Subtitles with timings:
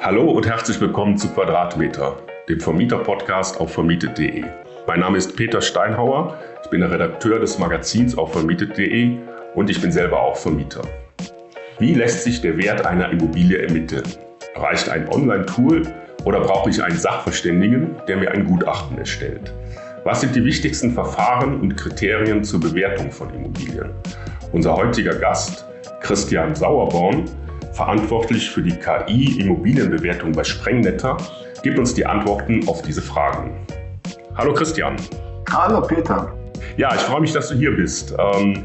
[0.00, 2.16] Hallo und herzlich willkommen zu Quadratmeter,
[2.48, 4.44] dem Vermieter-Podcast auf vermietet.de.
[4.86, 9.18] Mein Name ist Peter Steinhauer, ich bin der Redakteur des Magazins auf vermietet.de
[9.54, 10.82] und ich bin selber auch Vermieter.
[11.78, 14.04] Wie lässt sich der Wert einer Immobilie ermitteln?
[14.54, 15.82] Reicht ein Online-Tool
[16.24, 19.52] oder brauche ich einen Sachverständigen, der mir ein Gutachten erstellt?
[20.04, 23.90] Was sind die wichtigsten Verfahren und Kriterien zur Bewertung von Immobilien?
[24.52, 25.66] Unser heutiger Gast,
[26.00, 27.24] Christian Sauerborn,
[27.76, 31.18] verantwortlich für die KI-Immobilienbewertung bei Sprengnetter,
[31.62, 33.66] gibt uns die Antworten auf diese Fragen.
[34.34, 34.96] Hallo Christian.
[35.52, 36.32] Hallo Peter.
[36.78, 38.14] Ja, ich freue mich, dass du hier bist.
[38.18, 38.64] Ähm,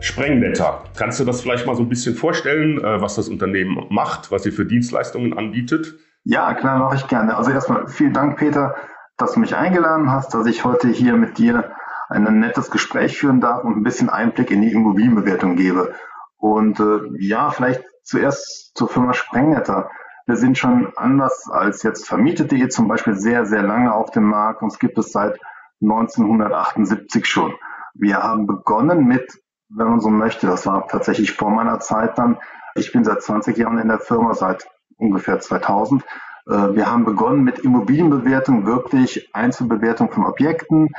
[0.00, 4.32] Sprengnetter, kannst du das vielleicht mal so ein bisschen vorstellen, äh, was das Unternehmen macht,
[4.32, 5.94] was ihr für Dienstleistungen anbietet?
[6.24, 7.36] Ja, klar, mache ich gerne.
[7.36, 8.74] Also erstmal vielen Dank, Peter,
[9.18, 11.70] dass du mich eingeladen hast, dass ich heute hier mit dir
[12.08, 15.92] ein nettes Gespräch führen darf und ein bisschen Einblick in die Immobilienbewertung gebe.
[16.38, 19.90] Und äh, ja, vielleicht zuerst zur Firma Sprengnetter.
[20.26, 24.62] Wir sind schon anders als jetzt Vermietet.de zum Beispiel sehr, sehr lange auf dem Markt.
[24.62, 25.38] Uns gibt es seit
[25.82, 27.54] 1978 schon.
[27.94, 32.38] Wir haben begonnen mit, wenn man so möchte, das war tatsächlich vor meiner Zeit dann.
[32.74, 36.04] Ich bin seit 20 Jahren in der Firma, seit ungefähr 2000.
[36.46, 40.90] Äh, wir haben begonnen mit Immobilienbewertung, wirklich Einzelbewertung von Objekten.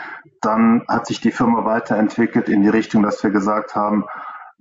[0.42, 4.06] Dann hat sich die Firma weiterentwickelt in die Richtung, dass wir gesagt haben,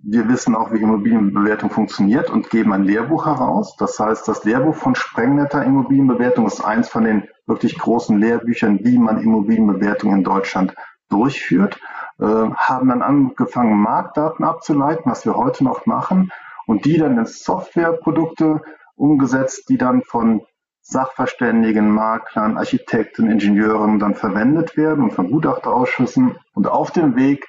[0.03, 3.77] wir wissen auch, wie Immobilienbewertung funktioniert und geben ein Lehrbuch heraus.
[3.77, 8.99] Das heißt, das Lehrbuch von Sprengnetter Immobilienbewertung ist eins von den wirklich großen Lehrbüchern, wie
[8.99, 10.75] man Immobilienbewertung in Deutschland
[11.09, 11.81] durchführt.
[12.21, 16.31] Äh, haben dann angefangen, Marktdaten abzuleiten, was wir heute noch machen,
[16.67, 18.63] und die dann in Softwareprodukte
[18.95, 20.43] umgesetzt, die dann von
[20.81, 26.37] Sachverständigen, Maklern, Architekten, Ingenieuren dann verwendet werden und von Gutachterausschüssen.
[26.55, 27.47] Und auf dem Weg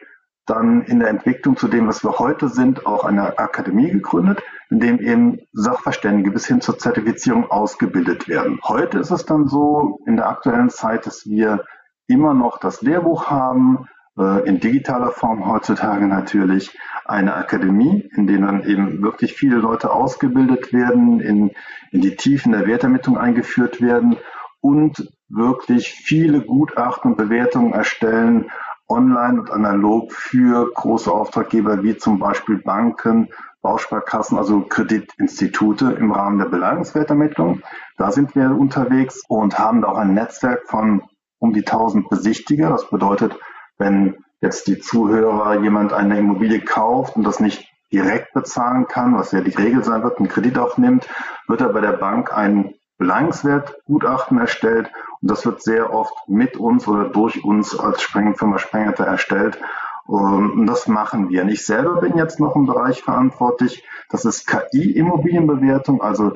[0.49, 4.79] dann in der Entwicklung zu dem, was wir heute sind, auch eine Akademie gegründet, in
[4.79, 8.59] dem eben Sachverständige bis hin zur Zertifizierung ausgebildet werden.
[8.63, 11.63] Heute ist es dann so in der aktuellen Zeit, dass wir
[12.07, 13.87] immer noch das Lehrbuch haben,
[14.17, 19.91] äh, in digitaler Form heutzutage natürlich eine Akademie, in der dann eben wirklich viele Leute
[19.91, 21.51] ausgebildet werden, in,
[21.91, 24.17] in die Tiefen der Wertermittlung eingeführt werden
[24.61, 28.51] und wirklich viele Gutachten und Bewertungen erstellen,
[28.89, 33.29] online und analog für große Auftraggeber wie zum Beispiel Banken,
[33.61, 37.61] Bausparkassen, also Kreditinstitute im Rahmen der Beleihungswertermittlung.
[37.97, 41.03] Da sind wir unterwegs und haben da auch ein Netzwerk von
[41.39, 42.69] um die 1000 Besichtiger.
[42.69, 43.37] Das bedeutet,
[43.77, 49.31] wenn jetzt die Zuhörer jemand eine Immobilie kauft und das nicht direkt bezahlen kann, was
[49.31, 51.07] ja die Regel sein wird, einen Kredit aufnimmt,
[51.47, 54.91] wird er bei der Bank ein Beleihungswertgutachten erstellt
[55.21, 59.59] und das wird sehr oft mit uns oder durch uns als Firma Sprengerte erstellt.
[60.05, 61.43] Und das machen wir.
[61.43, 63.83] Und ich selber bin jetzt noch im Bereich verantwortlich.
[64.09, 66.01] Das ist KI-Immobilienbewertung.
[66.01, 66.33] Also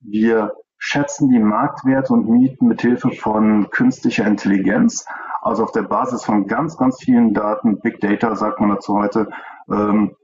[0.00, 5.06] wir schätzen die Marktwerte und Mieten mit Hilfe von künstlicher Intelligenz.
[5.40, 9.30] Also auf der Basis von ganz, ganz vielen Daten, Big Data sagt man dazu heute,
[9.68, 10.14] ähm,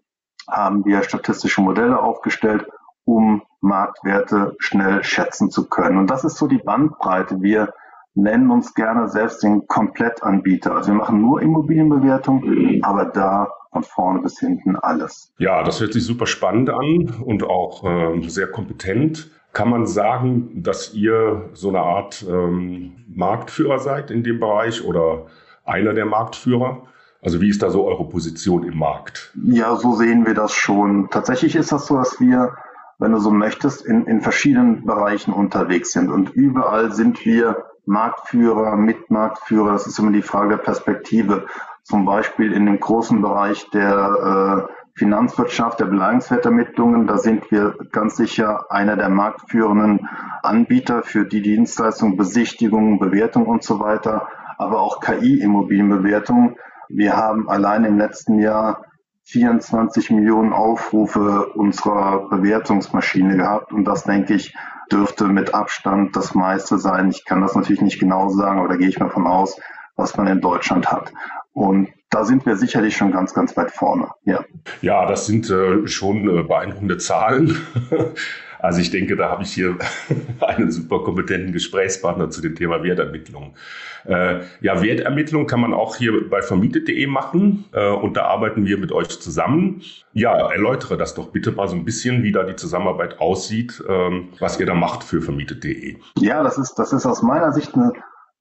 [0.48, 2.66] haben wir statistische Modelle aufgestellt
[3.08, 5.96] um Marktwerte schnell schätzen zu können.
[5.96, 7.40] Und das ist so die Bandbreite.
[7.40, 7.72] Wir
[8.14, 10.74] nennen uns gerne selbst den Komplettanbieter.
[10.74, 15.32] Also wir machen nur Immobilienbewertung, aber da von vorne bis hinten alles.
[15.38, 19.30] Ja, das hört sich super spannend an und auch äh, sehr kompetent.
[19.52, 25.26] Kann man sagen, dass ihr so eine Art ähm, Marktführer seid in dem Bereich oder
[25.64, 26.82] einer der Marktführer?
[27.22, 29.32] Also wie ist da so eure Position im Markt?
[29.42, 31.08] Ja, so sehen wir das schon.
[31.10, 32.54] Tatsächlich ist das so, dass wir
[32.98, 36.10] wenn du so möchtest, in, in verschiedenen Bereichen unterwegs sind.
[36.10, 39.72] Und überall sind wir Marktführer, Mitmarktführer.
[39.72, 41.46] Das ist immer die Frage der Perspektive.
[41.84, 48.16] Zum Beispiel in dem großen Bereich der äh, Finanzwirtschaft, der Beleihungswertermittlungen, da sind wir ganz
[48.16, 50.08] sicher einer der marktführenden
[50.42, 56.56] Anbieter für die Dienstleistung Besichtigung, Bewertung und so weiter, aber auch KI-Immobilienbewertung.
[56.88, 58.82] Wir haben allein im letzten Jahr
[59.28, 64.54] 24 Millionen Aufrufe unserer Bewertungsmaschine gehabt und das denke ich
[64.90, 67.10] dürfte mit Abstand das meiste sein.
[67.10, 69.60] Ich kann das natürlich nicht genau sagen, aber da gehe ich mal von aus,
[69.96, 71.12] was man in Deutschland hat.
[71.52, 74.08] Und da sind wir sicherlich schon ganz, ganz weit vorne.
[74.24, 74.44] Ja,
[74.80, 77.54] ja das sind äh, schon äh, beeindruckende Zahlen.
[78.58, 79.76] Also ich denke, da habe ich hier
[80.40, 83.54] einen super kompetenten Gesprächspartner zu dem Thema Wertermittlung.
[84.04, 88.78] Äh, ja, Wertermittlung kann man auch hier bei vermietet.de machen äh, und da arbeiten wir
[88.78, 89.82] mit euch zusammen.
[90.12, 94.30] Ja, erläutere das doch bitte mal so ein bisschen, wie da die Zusammenarbeit aussieht, ähm,
[94.38, 95.96] was ihr da macht für vermietet.de.
[96.18, 97.92] Ja, das ist, das ist aus meiner Sicht eine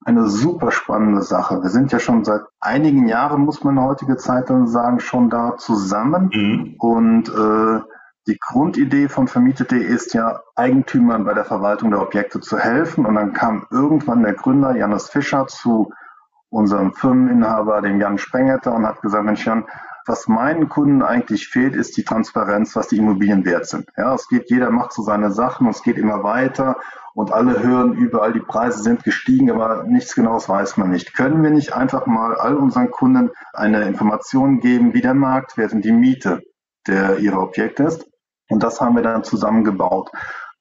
[0.05, 1.61] eine super spannende Sache.
[1.61, 5.29] Wir sind ja schon seit einigen Jahren, muss man in heutige Zeit dann sagen, schon
[5.29, 6.29] da zusammen.
[6.33, 6.75] Mhm.
[6.77, 7.81] Und äh,
[8.27, 13.06] die Grundidee von Vermietet.de ist ja, Eigentümern bei der Verwaltung der Objekte zu helfen.
[13.06, 15.94] Und dann kam irgendwann der Gründer Janis Fischer zu
[16.50, 19.65] unserem Firmeninhaber, dem Jan Sprengetter, und hat gesagt, Mensch Jan,
[20.06, 23.89] was meinen Kunden eigentlich fehlt, ist die Transparenz, was die Immobilien wert sind.
[23.97, 26.77] Ja, es geht, jeder macht so seine Sachen und es geht immer weiter
[27.13, 31.13] und alle hören überall, die Preise sind gestiegen, aber nichts Genaues weiß man nicht.
[31.15, 35.83] Können wir nicht einfach mal all unseren Kunden eine Information geben, wie der Marktwert und
[35.83, 36.41] die Miete
[36.88, 38.06] der ihrer Objekte ist?
[38.49, 40.09] Und das haben wir dann zusammengebaut.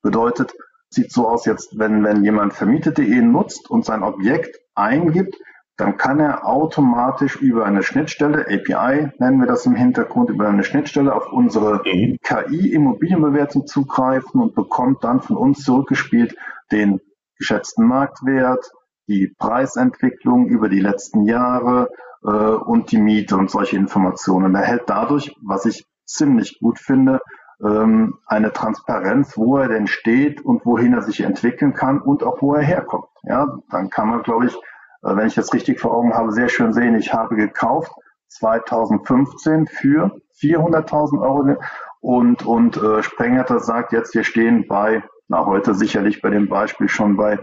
[0.03, 0.55] Bedeutet,
[0.91, 5.37] sieht so aus jetzt, wenn, wenn jemand vermietet.de nutzt und sein Objekt eingibt,
[5.77, 10.65] dann kann er automatisch über eine Schnittstelle, API nennen wir das im Hintergrund, über eine
[10.65, 12.17] Schnittstelle auf unsere mhm.
[12.23, 16.35] KI-Immobilienbewertung zugreifen und bekommt dann von uns zurückgespielt
[16.73, 17.01] den
[17.39, 18.71] geschätzten Marktwert,
[19.07, 21.91] die Preisentwicklung über die letzten Jahre
[22.25, 24.55] äh, und die Miete und solche Informationen.
[24.55, 27.21] Er erhält dadurch, was ich ziemlich gut finde,
[27.63, 32.41] ähm, eine Transparenz, wo er denn steht und wohin er sich entwickeln kann und auch
[32.43, 33.09] wo er herkommt.
[33.23, 36.49] Ja, dann kann man, glaube ich, äh, wenn ich das richtig vor Augen habe, sehr
[36.49, 36.97] schön sehen.
[36.97, 37.93] Ich habe gekauft
[38.29, 41.57] 2015 für 400.000 Euro
[42.01, 46.89] und, und äh, Sprengert sagt jetzt, wir stehen bei, na heute sicherlich bei dem Beispiel
[46.89, 47.39] schon bei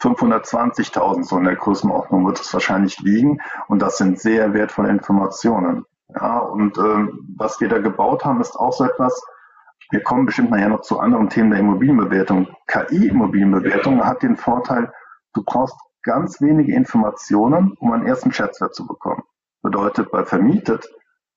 [0.00, 3.40] 520.000, so in der Größenordnung wird es wahrscheinlich liegen.
[3.68, 5.86] Und das sind sehr wertvolle Informationen.
[6.08, 9.20] Ja, und ähm, was wir da gebaut haben, ist auch so etwas,
[9.90, 12.48] wir kommen bestimmt nachher noch zu anderen Themen der Immobilienbewertung.
[12.66, 14.92] KI-Immobilienbewertung hat den Vorteil,
[15.34, 19.22] du brauchst ganz wenige Informationen, um einen ersten Schätzwert zu bekommen.
[19.62, 20.88] Bedeutet, bei vermietet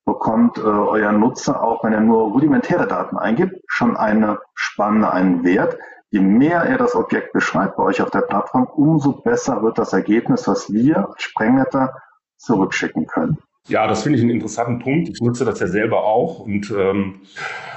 [0.06, 5.44] bekommt äh, euer Nutzer auch, wenn er nur rudimentäre Daten eingibt, schon eine Spanne, einen
[5.44, 5.78] Wert.
[6.10, 9.92] Je mehr er das Objekt beschreibt bei euch auf der Plattform, umso besser wird das
[9.92, 11.94] Ergebnis, was wir als Sprengnetter
[12.38, 13.38] zurückschicken können.
[13.68, 15.10] Ja, das finde ich einen interessanten Punkt.
[15.10, 17.16] Ich nutze das ja selber auch und ähm,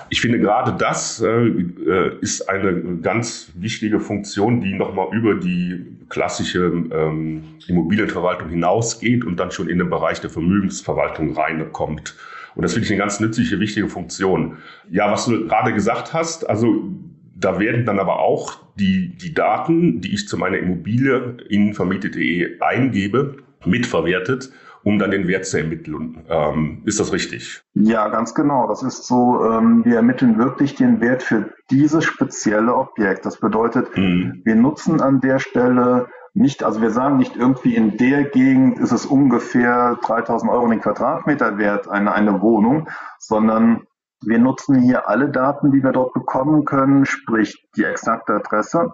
[0.08, 5.84] ich finde gerade das äh, äh ist eine ganz wichtige Funktion, die nochmal über die
[6.08, 12.14] klassische ähm, Immobilienverwaltung hinausgeht und dann schon in den Bereich der Vermögensverwaltung reinkommt.
[12.54, 14.58] Und das finde ich eine ganz nützliche, wichtige Funktion.
[14.90, 16.88] Ja, was du gerade gesagt hast, also
[17.36, 22.60] da werden dann aber auch die, die Daten, die ich zu meiner Immobilie in vermietet.de
[22.60, 24.50] eingebe, mitverwertet
[24.82, 26.24] um dann den Wert zu ermitteln.
[26.28, 27.62] Ähm, ist das richtig?
[27.74, 28.66] Ja, ganz genau.
[28.68, 33.26] Das ist so, ähm, wir ermitteln wirklich den Wert für dieses spezielle Objekt.
[33.26, 34.42] Das bedeutet, mhm.
[34.44, 38.92] wir nutzen an der Stelle nicht, also wir sagen nicht irgendwie in der Gegend ist
[38.92, 42.88] es ungefähr 3000 Euro den Quadratmeter wert, eine, eine Wohnung,
[43.18, 43.82] sondern
[44.22, 48.92] wir nutzen hier alle Daten, die wir dort bekommen können, sprich die exakte Adresse,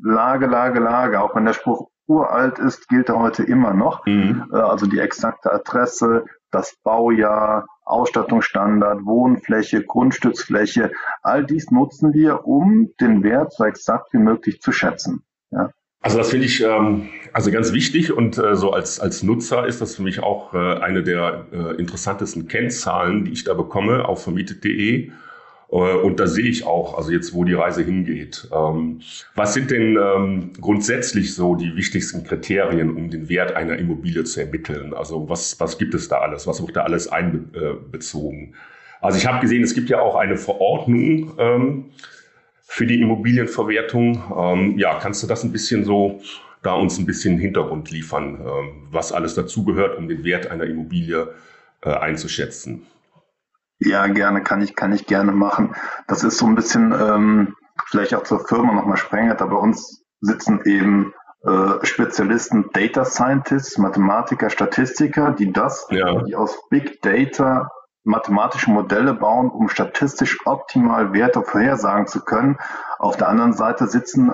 [0.00, 4.04] Lage, Lage, Lage, auch wenn der Spruch uralt ist, gilt er heute immer noch.
[4.06, 4.50] Mhm.
[4.52, 10.90] Äh, also die exakte Adresse, das Baujahr, Ausstattungsstandard, Wohnfläche, Grundstücksfläche,
[11.22, 15.22] all dies nutzen wir, um den Wert so exakt wie möglich zu schätzen.
[15.50, 15.70] Ja.
[16.00, 19.80] Also das finde ich ähm, also ganz wichtig und äh, so als, als Nutzer ist
[19.80, 24.22] das für mich auch äh, eine der äh, interessantesten Kennzahlen, die ich da bekomme auf
[24.22, 25.10] vermietet.de.
[25.70, 28.48] Äh, und da sehe ich auch, also jetzt, wo die Reise hingeht.
[28.52, 29.00] Ähm,
[29.34, 34.40] was sind denn ähm, grundsätzlich so die wichtigsten Kriterien, um den Wert einer Immobilie zu
[34.40, 34.94] ermitteln?
[34.94, 36.46] Also was, was gibt es da alles?
[36.46, 38.54] Was wird da alles einbezogen?
[39.00, 41.84] Also ich habe gesehen, es gibt ja auch eine Verordnung ähm,
[42.62, 44.76] für die Immobilienverwertung.
[44.76, 46.20] ja, kannst du das ein bisschen so
[46.62, 48.40] da uns ein bisschen Hintergrund liefern,
[48.90, 51.28] was alles dazugehört, um den Wert einer Immobilie
[51.80, 52.82] äh, einzuschätzen?
[53.78, 55.74] Ja, gerne, kann ich, kann ich gerne machen.
[56.06, 57.56] Das ist so ein bisschen, ähm,
[57.86, 63.78] vielleicht auch zur Firma nochmal sprengend, aber bei uns sitzen eben äh, Spezialisten, Data Scientists,
[63.78, 66.22] Mathematiker, Statistiker, die das, ja.
[66.22, 67.70] die aus Big Data
[68.02, 72.58] mathematische Modelle bauen, um statistisch optimal Werte vorhersagen zu können.
[72.98, 74.32] Auf der anderen Seite sitzen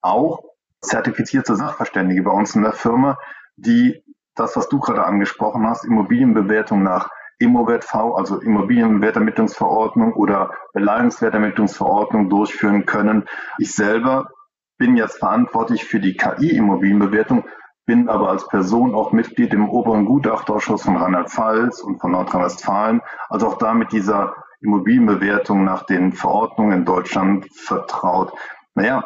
[0.00, 0.42] auch
[0.80, 3.18] zertifizierte Sachverständige bei uns in der Firma,
[3.56, 4.02] die
[4.34, 13.24] das, was du gerade angesprochen hast, Immobilienbewertung nach ImmoWert-V, also Immobilienwertermittlungsverordnung oder Beleihungswertermittlungsverordnung durchführen können.
[13.58, 14.30] Ich selber
[14.78, 17.44] bin jetzt verantwortlich für die KI-Immobilienbewertung,
[17.86, 23.46] bin aber als Person auch Mitglied im oberen Gutachterausschuss von Rheinland-Pfalz und von Nordrhein-Westfalen, also
[23.48, 28.32] auch da mit dieser Immobilienbewertung nach den Verordnungen in Deutschland vertraut.
[28.74, 29.04] Naja,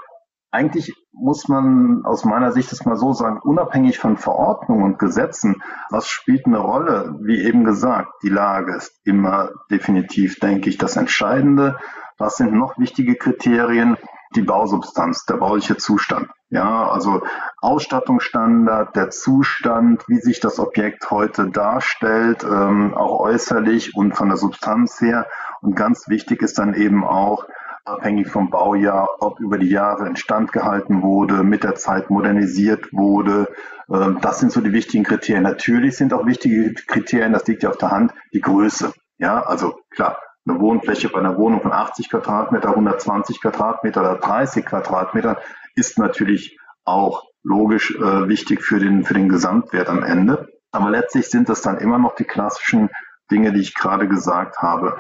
[0.51, 5.63] eigentlich muss man aus meiner Sicht das mal so sagen, unabhängig von Verordnungen und Gesetzen,
[5.91, 7.17] was spielt eine Rolle?
[7.21, 11.77] Wie eben gesagt, die Lage ist immer definitiv, denke ich, das Entscheidende.
[12.19, 13.97] Was sind noch wichtige Kriterien?
[14.37, 16.29] Die Bausubstanz, der bauliche Zustand.
[16.51, 17.23] Ja, also
[17.61, 24.37] Ausstattungsstandard, der Zustand, wie sich das Objekt heute darstellt, ähm, auch äußerlich und von der
[24.37, 25.27] Substanz her
[25.63, 27.47] Und ganz wichtig ist dann eben auch,
[27.85, 33.49] abhängig vom Baujahr, ob über die Jahre instand gehalten wurde, mit der Zeit modernisiert wurde.
[33.91, 35.43] Ähm, das sind so die wichtigen Kriterien.
[35.45, 38.93] Natürlich sind auch wichtige Kriterien, das liegt ja auf der Hand, die Größe.
[39.19, 44.65] Ja, also klar, eine Wohnfläche bei einer Wohnung von 80 Quadratmeter, 120 Quadratmeter oder 30
[44.65, 45.39] Quadratmeter
[45.75, 50.49] ist natürlich auch logisch äh, wichtig für den, für den Gesamtwert am Ende.
[50.73, 52.91] Aber letztlich sind das dann immer noch die klassischen
[53.31, 54.99] Dinge, die ich gerade gesagt habe.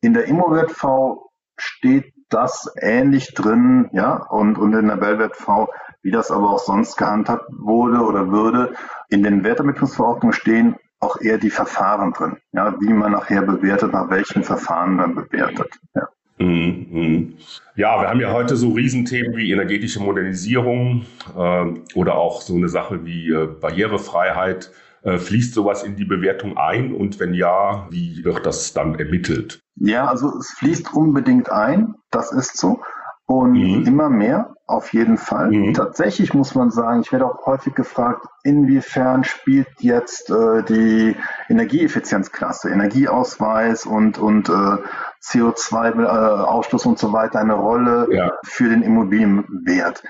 [0.00, 1.31] In der ImmoWert-V
[1.62, 5.68] steht das ähnlich drin, ja, und, und in der Bellwert V,
[6.02, 8.72] wie das aber auch sonst gehandhabt wurde oder würde.
[9.10, 14.10] In den Wertermittlungsverordnungen stehen auch eher die Verfahren drin, ja, wie man nachher bewertet, nach
[14.10, 15.78] welchen Verfahren man bewertet.
[15.94, 16.08] Ja.
[16.38, 17.34] Mhm, mhm.
[17.76, 21.04] Ja, wir haben ja heute so Riesenthemen wie energetische Modernisierung
[21.36, 21.64] äh,
[21.94, 24.72] oder auch so eine Sache wie äh, Barrierefreiheit.
[25.04, 29.61] Äh, fließt sowas in die Bewertung ein und wenn ja, wie wird das dann ermittelt?
[29.76, 32.80] Ja, also es fließt unbedingt ein, das ist so.
[33.26, 33.86] Und mhm.
[33.86, 35.50] immer mehr, auf jeden Fall.
[35.50, 35.74] Mhm.
[35.74, 41.16] Tatsächlich muss man sagen, ich werde auch häufig gefragt, inwiefern spielt jetzt äh, die
[41.48, 44.76] Energieeffizienzklasse, Energieausweis und, und äh,
[45.22, 48.32] CO2-Ausstoß äh, und so weiter eine Rolle ja.
[48.44, 50.02] für den Immobilienwert.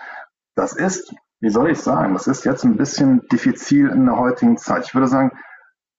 [0.55, 4.57] Das ist, wie soll ich sagen, das ist jetzt ein bisschen diffizil in der heutigen
[4.57, 4.85] Zeit.
[4.87, 5.33] Ich würde sagen,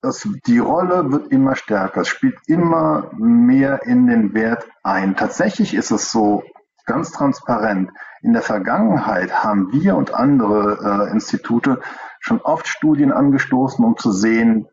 [0.04, 5.16] das, die Rolle wird immer stärker, es spielt immer mehr in den Wert ein.
[5.16, 6.44] Tatsächlich ist es so,
[6.86, 7.90] ganz transparent,
[8.22, 11.80] in der Vergangenheit haben wir und andere äh, Institute
[12.20, 14.68] schon oft Studien angestoßen, um zu sehen,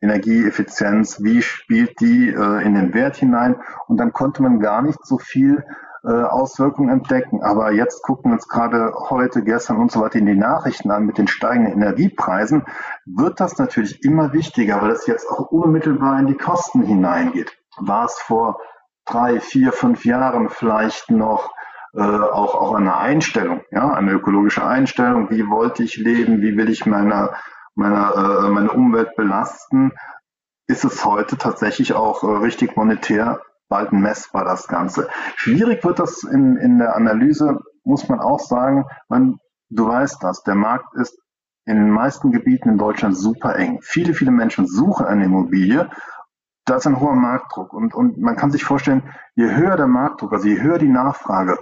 [0.00, 3.56] Energieeffizienz, wie spielt die äh, in den Wert hinein.
[3.86, 5.62] Und dann konnte man gar nicht so viel
[6.08, 7.42] Auswirkungen entdecken.
[7.42, 11.04] Aber jetzt gucken wir uns gerade heute, gestern und so weiter in die Nachrichten an
[11.04, 12.64] mit den steigenden Energiepreisen,
[13.06, 17.56] wird das natürlich immer wichtiger, weil es jetzt auch unmittelbar in die Kosten hineingeht.
[17.78, 18.60] War es vor
[19.04, 21.52] drei, vier, fünf Jahren vielleicht noch
[21.94, 26.70] äh, auch, auch eine Einstellung, ja, eine ökologische Einstellung, wie wollte ich leben, wie will
[26.70, 27.34] ich meine,
[27.74, 29.92] meine, äh, meine Umwelt belasten,
[30.68, 33.40] ist es heute tatsächlich auch äh, richtig monetär
[33.70, 35.08] bald messbar, das Ganze.
[35.36, 39.38] Schwierig wird das in, in der Analyse, muss man auch sagen, man,
[39.70, 41.18] du weißt das, der Markt ist
[41.64, 43.78] in den meisten Gebieten in Deutschland super eng.
[43.80, 45.88] Viele, viele Menschen suchen eine Immobilie
[46.70, 47.72] da ist ein hoher Marktdruck.
[47.72, 49.02] Und, und man kann sich vorstellen,
[49.34, 51.58] je höher der Marktdruck, also je höher die Nachfrage,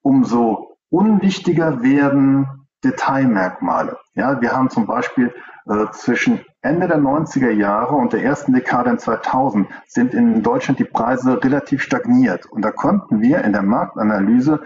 [0.00, 3.98] umso unwichtiger werden Detailmerkmale.
[4.14, 5.34] Ja, wir haben zum Beispiel
[5.66, 10.78] äh, zwischen Ende der 90er Jahre und der ersten Dekade in 2000 sind in Deutschland
[10.78, 12.46] die Preise relativ stagniert.
[12.46, 14.62] Und da konnten wir in der Marktanalyse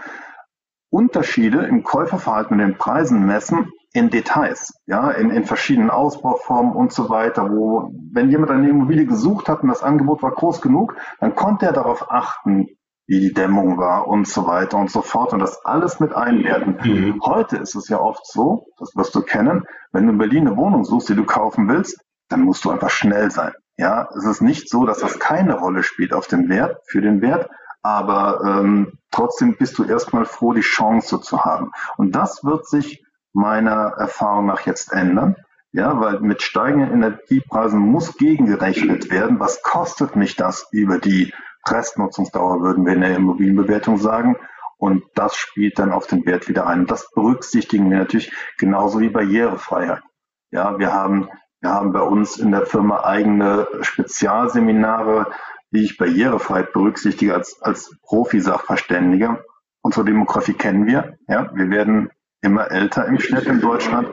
[0.89, 6.93] Unterschiede im Käuferverhalten und den Preisen messen, in Details, ja, in, in verschiedenen Ausbauformen und
[6.93, 10.95] so weiter, wo, wenn jemand eine Immobilie gesucht hat und das Angebot war groß genug,
[11.19, 12.67] dann konnte er darauf achten,
[13.11, 16.77] wie die Dämmung war und so weiter und so fort und das alles mit einwerten.
[16.81, 17.19] Mhm.
[17.25, 20.55] Heute ist es ja oft so, das wirst du kennen, wenn du in Berlin eine
[20.55, 21.99] Wohnung suchst, die du kaufen willst,
[22.29, 23.51] dann musst du einfach schnell sein.
[23.75, 27.21] Ja, es ist nicht so, dass das keine Rolle spielt auf den Wert, für den
[27.21, 27.49] Wert,
[27.81, 31.71] aber ähm, trotzdem bist du erstmal froh, die Chance zu haben.
[31.97, 33.03] Und das wird sich
[33.33, 35.35] meiner Erfahrung nach jetzt ändern.
[35.73, 39.41] Ja, weil mit steigenden Energiepreisen muss gegengerechnet werden.
[39.41, 41.33] Was kostet mich das über die
[41.67, 44.37] Restnutzungsdauer, würden wir in der Immobilienbewertung sagen.
[44.77, 46.87] Und das spielt dann auf den Wert wieder ein.
[46.87, 50.01] Das berücksichtigen wir natürlich genauso wie Barrierefreiheit.
[50.49, 51.29] Ja, wir haben,
[51.61, 55.27] wir haben bei uns in der Firma eigene Spezialseminare,
[55.71, 59.43] die ich Barrierefreiheit berücksichtige als, als Profi-Sachverständiger.
[59.81, 61.17] Unsere Demografie kennen wir.
[61.27, 62.09] Ja, wir werden
[62.41, 64.09] immer älter im Schnitt in Deutschland.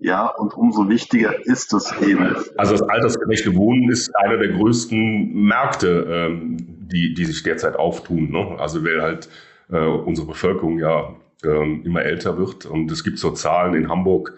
[0.00, 2.36] Ja, und umso wichtiger ist es eben.
[2.56, 8.30] Also das altersgerechte Wohnen ist einer der größten Märkte, ähm, die, die sich derzeit auftun.
[8.30, 8.56] Ne?
[8.58, 9.28] Also weil halt
[9.70, 12.66] äh, unsere Bevölkerung ja ähm, immer älter wird.
[12.66, 14.34] Und es gibt so Zahlen in Hamburg,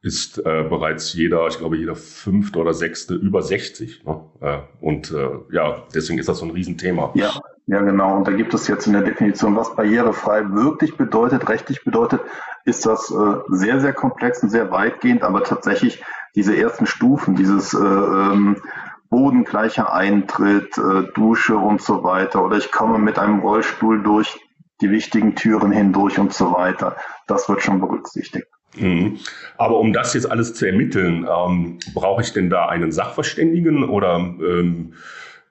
[0.00, 4.04] ist äh, bereits jeder, ich glaube, jeder fünfte oder sechste über 60.
[4.04, 4.20] Ne?
[4.40, 7.10] Äh, und äh, ja, deswegen ist das so ein Riesenthema.
[7.14, 7.32] Ja,
[7.66, 8.16] ja, genau.
[8.16, 12.20] Und da gibt es jetzt in der Definition, was barrierefrei wirklich bedeutet, rechtlich bedeutet,
[12.64, 16.02] ist das äh, sehr, sehr komplex und sehr weitgehend, aber tatsächlich
[16.34, 18.56] diese ersten Stufen, dieses äh,
[19.10, 24.38] bodengleicher Eintritt, äh, Dusche und so weiter, oder ich komme mit einem Rollstuhl durch
[24.80, 26.96] die wichtigen Türen hindurch und so weiter,
[27.26, 28.46] das wird schon berücksichtigt.
[28.76, 29.18] Mhm.
[29.56, 34.16] Aber um das jetzt alles zu ermitteln, ähm, brauche ich denn da einen Sachverständigen oder
[34.16, 34.92] ähm,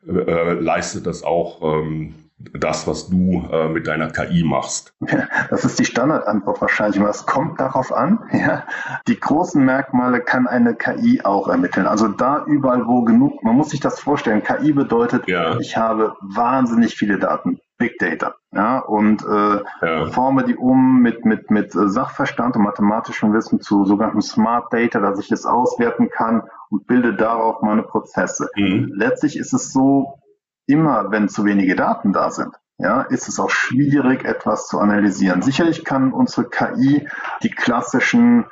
[0.08, 4.94] äh, leistet das auch ähm, das, was du äh, mit deiner KI machst?
[5.50, 7.02] Das ist die Standardantwort wahrscheinlich.
[7.02, 8.20] Was kommt darauf an?
[8.38, 8.66] Ja,
[9.08, 11.88] die großen Merkmale kann eine KI auch ermitteln.
[11.88, 14.44] Also da überall, wo genug, man muss sich das vorstellen.
[14.44, 15.58] KI bedeutet, ja.
[15.60, 17.60] ich habe wahnsinnig viele Daten.
[17.78, 18.36] Big Data.
[18.52, 20.06] Ja, und äh, ja.
[20.08, 25.20] forme die um mit, mit, mit Sachverstand und mathematischem Wissen zu sogenannten Smart Data, dass
[25.20, 28.50] ich es auswerten kann und bilde darauf meine Prozesse.
[28.56, 28.94] Mhm.
[28.96, 30.20] Letztlich ist es so,
[30.68, 35.42] immer wenn zu wenige Daten da sind, ja, ist es auch schwierig, etwas zu analysieren.
[35.42, 37.08] Sicherlich kann unsere KI
[37.42, 38.46] die klassischen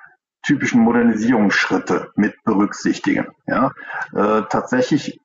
[0.43, 3.27] typischen Modernisierungsschritte mit berücksichtigen.
[3.48, 3.72] Ja,
[4.13, 5.19] äh, tatsächlich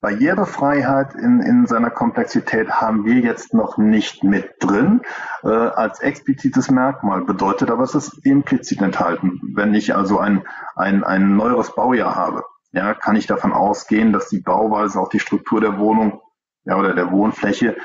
[0.00, 5.00] Barrierefreiheit in, in seiner Komplexität haben wir jetzt noch nicht mit drin
[5.42, 9.40] äh, als explizites Merkmal, bedeutet aber es ist implizit enthalten.
[9.54, 10.46] Wenn ich also ein,
[10.76, 12.44] ein, ein neueres Baujahr habe,
[12.78, 16.20] ja, kann ich davon ausgehen, dass die Bauweise, auch die Struktur der Wohnung
[16.64, 17.76] ja, oder der Wohnfläche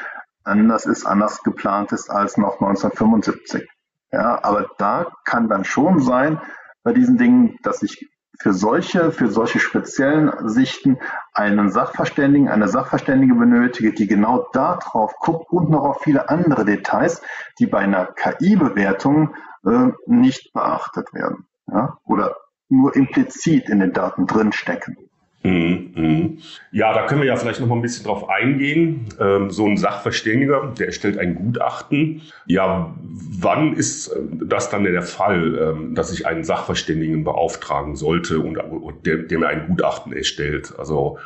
[0.44, 3.68] anders ist, anders geplant ist als noch 1975.
[4.12, 6.40] Ja, aber da kann dann schon sein,
[6.84, 8.08] bei diesen Dingen, dass ich
[8.40, 11.00] für solche, für solche speziellen Sichten
[11.34, 17.24] einen Sachverständigen, eine Sachverständige benötige, die genau darauf guckt und noch auf viele andere Details,
[17.58, 19.34] die bei einer KI-Bewertung
[19.66, 21.48] äh, nicht beachtet werden.
[21.66, 21.98] Ja?
[22.06, 22.36] Oder
[22.74, 24.98] nur implizit in den Daten drinstecken.
[25.44, 26.38] Mhm, mhm.
[26.72, 29.08] Ja, da können wir ja vielleicht noch mal ein bisschen drauf eingehen.
[29.20, 32.22] Ähm, so ein Sachverständiger, der erstellt ein Gutachten.
[32.46, 38.40] Ja, wann ist äh, das dann der Fall, ähm, dass ich einen Sachverständigen beauftragen sollte
[38.40, 38.58] und,
[39.06, 40.74] der, der, mir ein Gutachten erstellt?
[40.78, 41.18] Also,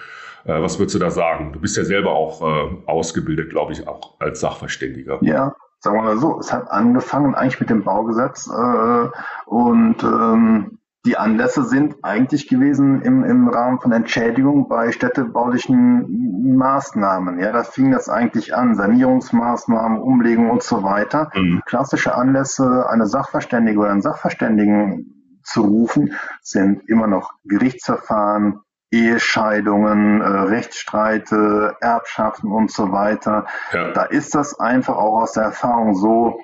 [0.45, 1.53] äh, was würdest du da sagen?
[1.53, 5.19] Du bist ja selber auch äh, ausgebildet, glaube ich, auch als Sachverständiger.
[5.21, 9.07] Ja, sagen wir mal so, es hat angefangen eigentlich mit dem Baugesetz äh,
[9.45, 17.39] und ähm, die Anlässe sind eigentlich gewesen im, im Rahmen von Entschädigung bei städtebaulichen Maßnahmen.
[17.39, 21.31] Ja, da fing das eigentlich an, Sanierungsmaßnahmen, Umlegung und so weiter.
[21.33, 21.61] Mhm.
[21.65, 28.59] Klassische Anlässe, eine Sachverständige oder einen Sachverständigen zu rufen, sind immer noch Gerichtsverfahren,
[28.91, 33.45] Ehescheidungen, äh, Rechtsstreite, Erbschaften und so weiter.
[33.71, 33.91] Ja.
[33.93, 36.37] Da ist das einfach auch aus der Erfahrung so,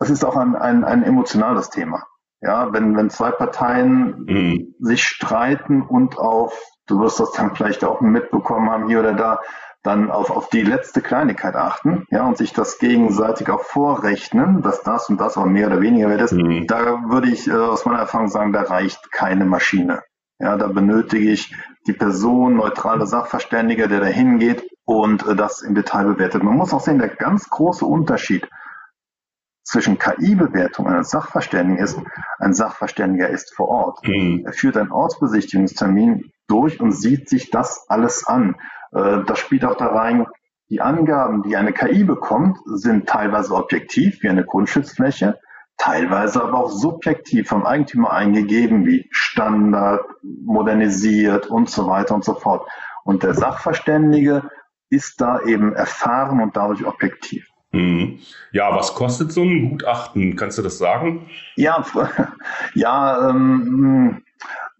[0.00, 2.02] das ist auch ein, ein, ein emotionales Thema.
[2.42, 4.74] Ja, wenn, wenn zwei Parteien mhm.
[4.80, 9.40] sich streiten und auf, du wirst das dann vielleicht auch mitbekommen haben, hier oder da,
[9.84, 14.82] dann auf, auf die letzte Kleinigkeit achten, ja, und sich das gegenseitig auch vorrechnen, dass
[14.82, 16.66] das und das auch mehr oder weniger wert ist, mhm.
[16.66, 20.02] da würde ich äh, aus meiner Erfahrung sagen, da reicht keine Maschine.
[20.40, 21.54] Ja, da benötige ich
[21.86, 26.42] die Person, neutrale Sachverständige, der da hingeht und äh, das im Detail bewertet.
[26.42, 28.48] Man muss auch sehen, der ganz große Unterschied
[29.62, 31.98] zwischen KI-Bewertung eines Sachverständigen ist,
[32.38, 34.06] ein Sachverständiger ist vor Ort.
[34.06, 34.42] Mhm.
[34.44, 38.56] Er führt einen Ortsbesichtigungstermin durch und sieht sich das alles an.
[38.92, 40.26] Äh, das spielt auch da rein,
[40.68, 45.38] die Angaben, die eine KI bekommt, sind teilweise objektiv, wie eine Grundstücksfläche,
[45.76, 52.34] teilweise aber auch subjektiv vom Eigentümer eingegeben, wie Standard, modernisiert und so weiter und so
[52.34, 52.66] fort.
[53.04, 54.48] Und der Sachverständige
[54.88, 57.51] ist da eben erfahren und dadurch objektiv.
[57.72, 58.18] Mhm.
[58.52, 60.36] Ja, was kostet so ein Gutachten?
[60.36, 61.28] Kannst du das sagen?
[61.56, 61.84] Ja,
[62.74, 64.22] ja, ähm,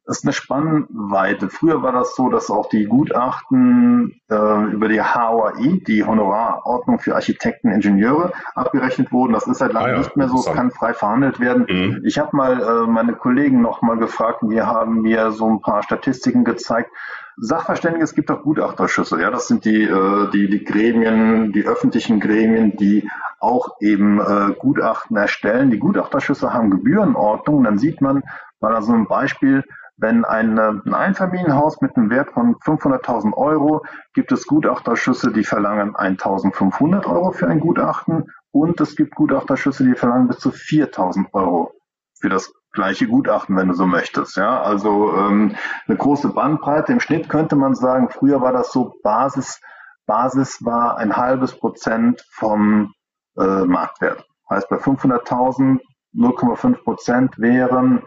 [0.05, 1.49] das ist eine Spannweite.
[1.49, 7.15] Früher war das so, dass auch die Gutachten äh, über die HOAI, die Honorarordnung für
[7.15, 9.33] Architekten, Ingenieure, abgerechnet wurden.
[9.33, 10.39] Das ist seit langem ah ja, nicht mehr so.
[10.39, 11.67] Es kann frei verhandelt werden.
[11.69, 12.03] Mhm.
[12.05, 15.85] Ich habe mal äh, meine Kollegen noch mal gefragt, die haben mir so ein paar
[15.85, 16.91] Statistiken gezeigt,
[17.37, 19.21] Sachverständige, es gibt auch Gutachterschüsse.
[19.21, 23.09] Ja, das sind die, äh, die, die Gremien, die öffentlichen Gremien, die
[23.41, 25.71] auch eben äh, Gutachten erstellen.
[25.71, 27.65] Die Gutachterschüsse haben Gebührenordnung.
[27.65, 28.23] Dann sieht man
[28.61, 29.65] bei so also einem Beispiel,
[30.03, 35.95] wenn ein, ein Einfamilienhaus mit einem Wert von 500.000 Euro gibt es Gutachterschüsse, die verlangen
[35.95, 41.73] 1.500 Euro für ein Gutachten und es gibt Gutachterschüsse, die verlangen bis zu 4.000 Euro
[42.21, 44.37] für das gleiche Gutachten, wenn du so möchtest.
[44.37, 45.55] Ja, also ähm,
[45.87, 46.93] eine große Bandbreite.
[46.93, 49.61] Im Schnitt könnte man sagen, früher war das so Basis,
[50.07, 52.93] Basis war ein halbes Prozent vom
[53.39, 54.27] äh, Marktwert.
[54.51, 55.79] Heißt bei 500.000
[56.15, 58.03] 0,5 Prozent wären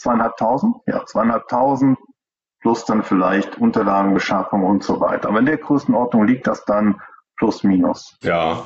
[0.00, 1.98] zweieinhalbtausend, ja zweieinhalbtausend
[2.60, 5.28] plus dann vielleicht Unterlagenbeschaffung und so weiter.
[5.28, 7.00] Aber in der Größenordnung liegt das dann
[7.36, 8.18] plus minus.
[8.22, 8.64] Ja,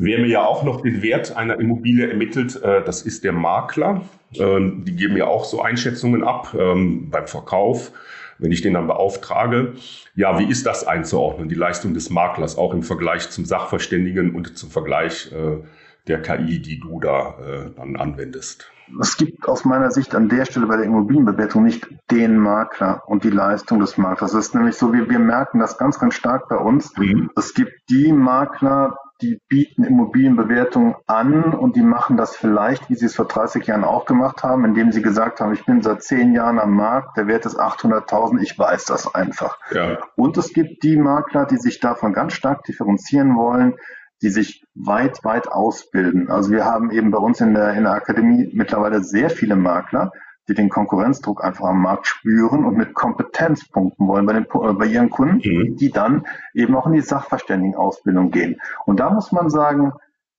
[0.00, 4.02] Wer mir ja auch noch den Wert einer Immobilie ermittelt, äh, das ist der Makler.
[4.34, 7.90] Ähm, die geben ja auch so Einschätzungen ab ähm, beim Verkauf,
[8.38, 9.72] wenn ich den dann beauftrage.
[10.14, 14.56] Ja, wie ist das einzuordnen, die Leistung des Maklers, auch im Vergleich zum Sachverständigen und
[14.56, 15.64] zum Vergleich äh,
[16.06, 18.70] der KI, die du da äh, dann anwendest?
[19.00, 23.24] Es gibt aus meiner Sicht an der Stelle bei der Immobilienbewertung nicht den Makler und
[23.24, 24.32] die Leistung des Maklers.
[24.32, 26.96] Es ist nämlich so, wir, wir merken das ganz, ganz stark bei uns.
[26.96, 27.30] Mhm.
[27.36, 33.06] Es gibt die Makler, die bieten Immobilienbewertungen an und die machen das vielleicht, wie sie
[33.06, 36.34] es vor 30 Jahren auch gemacht haben, indem sie gesagt haben, ich bin seit zehn
[36.34, 39.58] Jahren am Markt, der Wert ist 800.000, ich weiß das einfach.
[39.72, 39.98] Ja.
[40.14, 43.74] Und es gibt die Makler, die sich davon ganz stark differenzieren wollen,
[44.22, 46.30] die sich weit, weit ausbilden.
[46.30, 50.12] Also wir haben eben bei uns in der, in der Akademie mittlerweile sehr viele Makler,
[50.48, 54.72] die den Konkurrenzdruck einfach am Markt spüren und mit Kompetenz punkten wollen bei, den, äh,
[54.72, 55.76] bei ihren Kunden, mhm.
[55.76, 58.56] die dann eben auch in die Sachverständigenausbildung gehen.
[58.86, 59.92] Und da muss man sagen,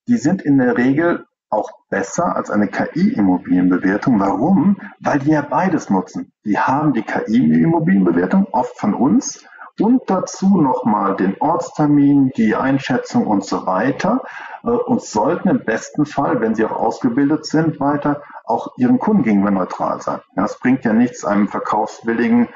[0.08, 4.20] die sind in der Regel auch besser als eine KI-Immobilienbewertung.
[4.20, 4.78] Warum?
[5.00, 6.32] Weil die ja beides nutzen.
[6.46, 9.46] Die haben die KI-Immobilienbewertung oft von uns
[9.80, 14.24] und dazu nochmal den Ortstermin, die Einschätzung und so weiter
[14.64, 19.24] äh, und sollten im besten Fall, wenn sie auch ausgebildet sind, weiter auch ihren Kunden
[19.24, 20.20] gegenüber neutral sein.
[20.36, 22.50] Ja, es bringt ja nichts, einem Verkaufswilligen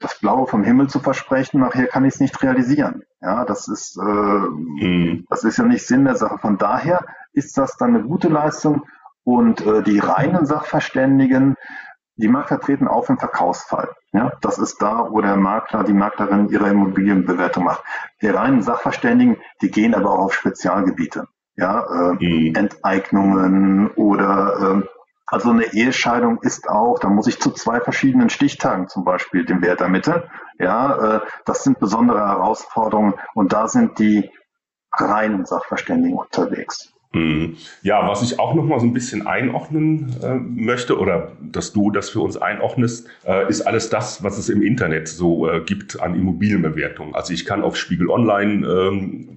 [0.00, 3.02] das Blaue vom Himmel zu versprechen, nachher kann ich es nicht realisieren.
[3.20, 5.26] Ja, das ist, äh, mhm.
[5.28, 6.38] das ist ja nicht Sinn der Sache.
[6.38, 8.84] Von daher ist das dann eine gute Leistung
[9.24, 11.56] und äh, die reinen Sachverständigen,
[12.18, 13.94] die Makler treten auf im Verkaufsfall.
[14.12, 17.82] Ja, das ist da, wo der Makler, die Maklerin ihre Immobilienbewertung macht.
[18.20, 21.28] Die reinen Sachverständigen, die gehen aber auch auf Spezialgebiete.
[21.56, 22.54] Ja, äh, mhm.
[22.54, 24.88] Enteignungen oder äh,
[25.26, 29.60] also eine Ehescheidung ist auch, da muss ich zu zwei verschiedenen Stichtagen zum Beispiel den
[29.60, 30.22] Wert ermitteln.
[30.58, 34.30] Ja, äh, das sind besondere Herausforderungen und da sind die
[34.92, 36.94] reinen Sachverständigen unterwegs.
[37.18, 37.56] Mhm.
[37.82, 41.90] Ja, was ich auch noch mal so ein bisschen einordnen äh, möchte oder dass du
[41.90, 46.00] das für uns einordnest, äh, ist alles das, was es im Internet so äh, gibt
[46.00, 47.14] an Immobilienbewertungen.
[47.14, 49.28] Also ich kann auf Spiegel Online ähm,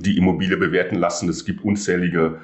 [0.00, 1.28] die Immobilie bewerten lassen.
[1.28, 2.38] Es gibt unzählige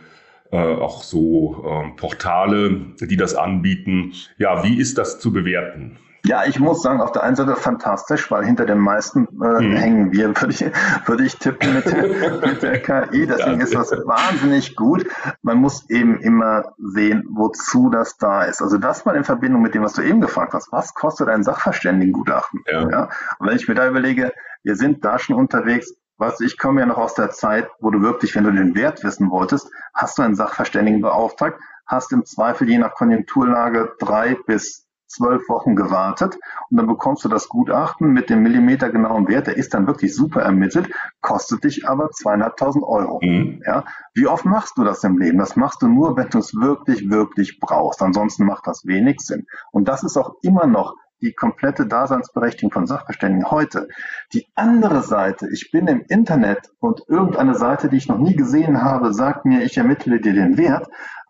[0.51, 4.13] äh, auch so ähm, Portale, die das anbieten.
[4.39, 5.97] Ja, wie ist das zu bewerten?
[6.25, 9.77] Ja, ich muss sagen, auf der einen Seite fantastisch, weil hinter den meisten äh, hm.
[9.77, 10.65] hängen wir, würde ich,
[11.07, 13.27] würde ich tippen mit der, mit der KI.
[13.27, 15.05] Deswegen ist das wahnsinnig gut.
[15.43, 18.63] Man muss eben immer sehen, wozu das da ist.
[18.63, 20.71] Also das mal in Verbindung mit dem, was du eben gefragt hast.
[20.71, 22.63] Was kostet ein Sachverständigengutachten?
[22.71, 22.89] Ja.
[22.89, 23.09] ja.
[23.39, 24.33] Und wenn ich mir da überlege,
[24.63, 28.01] wir sind da schon unterwegs, was ich komme ja noch aus der Zeit, wo du
[28.01, 32.69] wirklich, wenn du den Wert wissen wolltest, hast du einen Sachverständigen beauftragt, hast im Zweifel
[32.69, 34.82] je nach Konjunkturlage drei bis
[35.13, 36.39] zwölf Wochen gewartet
[36.71, 40.43] und dann bekommst du das Gutachten mit dem millimetergenauen Wert, der ist dann wirklich super
[40.43, 43.21] ermittelt, kostet dich aber zweieinhalbtausend Euro.
[43.23, 43.63] Mhm.
[43.67, 45.39] Ja, wie oft machst du das im Leben?
[45.39, 48.03] Das machst du nur, wenn du es wirklich, wirklich brauchst.
[48.03, 49.47] Ansonsten macht das wenig Sinn.
[49.71, 53.89] Und das ist auch immer noch die komplette Daseinsberechtigung von Sachverständigen heute.
[54.33, 58.83] Die andere Seite, ich bin im Internet und irgendeine Seite, die ich noch nie gesehen
[58.83, 60.89] habe, sagt mir, ich ermittle dir den Wert.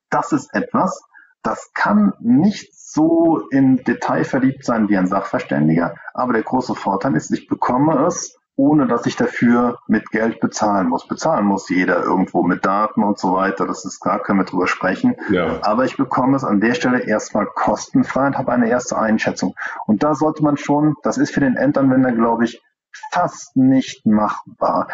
[0.09, 1.05] Das ist etwas,
[1.42, 7.16] das kann nicht so in Detail verliebt sein wie ein Sachverständiger, aber der große Vorteil
[7.16, 11.07] ist, ich bekomme es ohne dass ich dafür mit Geld bezahlen muss.
[11.07, 13.66] Bezahlen muss jeder irgendwo mit Daten und so weiter.
[13.66, 15.16] Das ist klar, können wir drüber sprechen.
[15.31, 15.59] Ja.
[15.62, 19.55] Aber ich bekomme es an der Stelle erstmal kostenfrei und habe eine erste Einschätzung.
[19.87, 22.62] Und da sollte man schon, das ist für den Endanwender, glaube ich,
[23.11, 24.88] fast nicht machbar.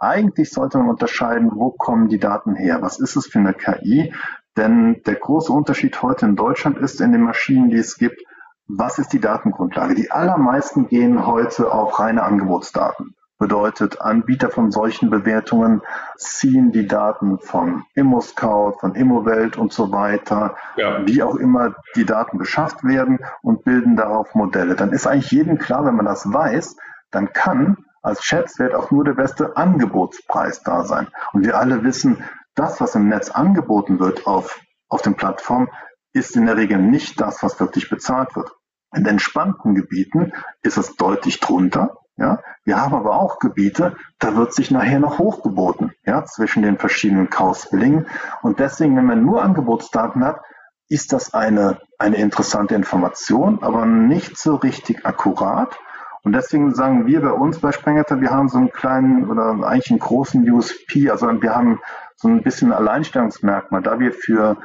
[0.00, 2.82] Eigentlich sollte man unterscheiden, wo kommen die Daten her?
[2.82, 4.12] Was ist es für eine KI?
[4.56, 8.22] Denn der große Unterschied heute in Deutschland ist in den Maschinen, die es gibt,
[8.66, 9.94] was ist die Datengrundlage?
[9.94, 13.14] Die allermeisten gehen heute auf reine Angebotsdaten.
[13.36, 15.82] Bedeutet, Anbieter von solchen Bewertungen
[16.16, 21.04] ziehen die Daten von ImmoScout, von ImmoWelt und so weiter, ja.
[21.04, 24.76] wie auch immer die Daten beschafft werden und bilden darauf Modelle.
[24.76, 26.76] Dann ist eigentlich jedem klar, wenn man das weiß,
[27.10, 31.08] dann kann als Schätzwert auch nur der beste Angebotspreis da sein.
[31.32, 32.22] Und wir alle wissen,
[32.54, 35.68] das, was im Netz angeboten wird auf, auf den Plattformen,
[36.12, 38.50] ist in der Regel nicht das, was wirklich bezahlt wird.
[38.94, 41.98] In entspannten Gebieten ist es deutlich drunter.
[42.16, 46.78] Ja, wir haben aber auch Gebiete, da wird sich nachher noch hochgeboten, ja, zwischen den
[46.78, 48.06] verschiedenen Kaufsbillingen.
[48.40, 50.40] Und deswegen, wenn man nur Angebotsdaten hat,
[50.88, 55.76] ist das eine, eine interessante Information, aber nicht so richtig akkurat.
[56.22, 59.90] Und deswegen sagen wir bei uns bei Sprengeter, wir haben so einen kleinen oder eigentlich
[59.90, 61.80] einen großen USP, also wir haben
[62.24, 64.56] so ein bisschen Alleinstellungsmerkmal, da wir für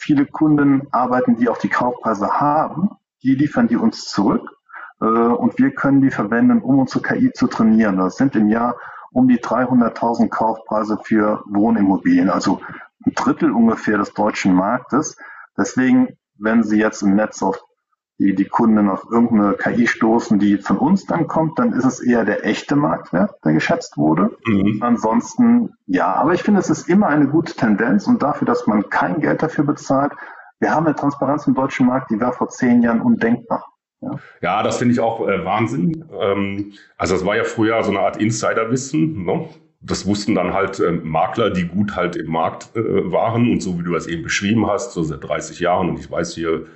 [0.00, 2.90] viele Kunden arbeiten, die auch die Kaufpreise haben,
[3.22, 4.46] die liefern die uns zurück
[5.00, 7.96] äh, und wir können die verwenden, um unsere KI zu trainieren.
[7.96, 8.76] Das sind im Jahr
[9.12, 12.60] um die 300.000 Kaufpreise für Wohnimmobilien, also
[13.06, 15.16] ein Drittel ungefähr des deutschen Marktes.
[15.56, 17.64] Deswegen, wenn Sie jetzt im Netz auf
[18.18, 22.00] die, die Kunden auf irgendeine KI stoßen, die von uns dann kommt, dann ist es
[22.00, 24.36] eher der echte Marktwert, der geschätzt wurde.
[24.46, 24.78] Mhm.
[24.80, 28.88] Ansonsten, ja, aber ich finde, es ist immer eine gute Tendenz und dafür, dass man
[28.88, 30.12] kein Geld dafür bezahlt,
[30.58, 33.64] wir haben eine Transparenz im deutschen Markt, die war vor zehn Jahren undenkbar.
[34.00, 36.04] Ja, ja das finde ich auch äh, Wahnsinn.
[36.18, 39.24] Ähm, also es war ja früher so eine Art Insiderwissen.
[39.24, 39.48] Ne?
[39.80, 43.78] Das wussten dann halt äh, Makler, die gut halt im Markt äh, waren und so
[43.78, 46.66] wie du das eben beschrieben hast, so seit 30 Jahren und ich weiß hier,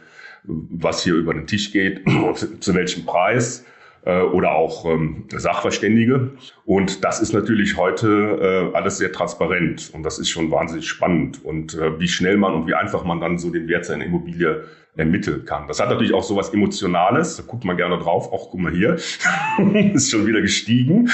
[0.44, 2.03] was hier über den Tisch geht,
[2.61, 3.64] zu welchem Preis
[4.05, 6.31] äh, oder auch ähm, Sachverständige.
[6.64, 11.44] Und das ist natürlich heute äh, alles sehr transparent und das ist schon wahnsinnig spannend.
[11.44, 14.64] Und äh, wie schnell man und wie einfach man dann so den Wert seiner Immobilie
[14.96, 15.68] ermitteln kann.
[15.68, 17.37] Das hat natürlich auch so was Emotionales.
[17.37, 18.33] Da guckt man gerne drauf.
[18.33, 18.94] Auch guck mal hier,
[19.94, 21.11] ist schon wieder gestiegen.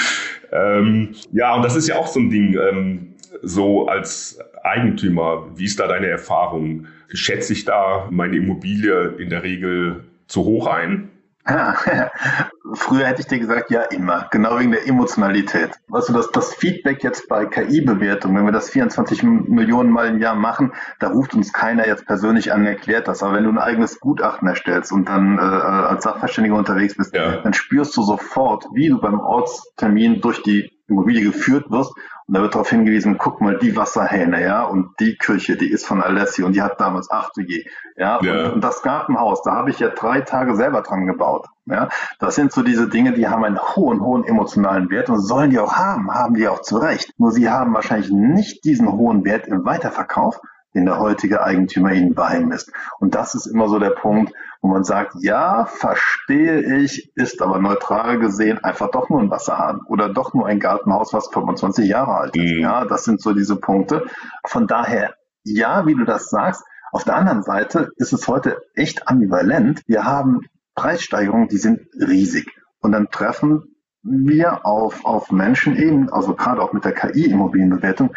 [0.52, 2.56] Ähm, ja, und das ist ja auch so ein Ding.
[2.58, 6.86] Ähm, so als Eigentümer, wie ist da deine Erfahrung?
[7.08, 11.10] Schätze ich da meine Immobilie in der Regel zu hoch ein?
[12.74, 14.26] Früher hätte ich dir gesagt, ja, immer.
[14.32, 15.70] Genau wegen der Emotionalität.
[15.88, 20.18] Weißt du, das, das Feedback jetzt bei KI-Bewertung, wenn wir das 24 Millionen Mal im
[20.18, 23.22] Jahr machen, da ruft uns keiner jetzt persönlich an und erklärt das.
[23.22, 27.36] Aber wenn du ein eigenes Gutachten erstellst und dann äh, als Sachverständiger unterwegs bist, ja.
[27.36, 31.92] dann spürst du sofort, wie du beim Ortstermin durch die Immobilie geführt wirst
[32.28, 35.86] und da wird darauf hingewiesen, guck mal, die Wasserhähne, ja, und die Küche, die ist
[35.86, 37.64] von Alessi und die hat damals, ach du je,
[37.96, 38.46] ja, ja.
[38.46, 41.88] Und, und, das Gartenhaus, da habe ich ja drei Tage selber dran gebaut, ja.
[42.18, 45.60] Das sind so diese Dinge, die haben einen hohen, hohen emotionalen Wert und sollen die
[45.60, 47.12] auch haben, haben die auch zu Recht.
[47.18, 50.40] Nur sie haben wahrscheinlich nicht diesen hohen Wert im Weiterverkauf,
[50.74, 52.72] den der heutige Eigentümer ihnen beheimnisst.
[52.98, 54.32] Und das ist immer so der Punkt,
[54.66, 59.82] wo man sagt, ja, verstehe ich, ist aber neutral gesehen einfach doch nur ein Wasserhahn
[59.86, 62.56] oder doch nur ein Gartenhaus, was 25 Jahre alt ist.
[62.56, 62.62] Mhm.
[62.62, 64.06] Ja, das sind so diese Punkte.
[64.44, 69.06] Von daher, ja, wie du das sagst, auf der anderen Seite ist es heute echt
[69.06, 69.82] ambivalent.
[69.86, 70.40] Wir haben
[70.74, 72.50] Preissteigerungen, die sind riesig.
[72.80, 78.14] Und dann treffen wir auf, auf Menschen eben, also gerade auch mit der KI-Immobilienbewertung,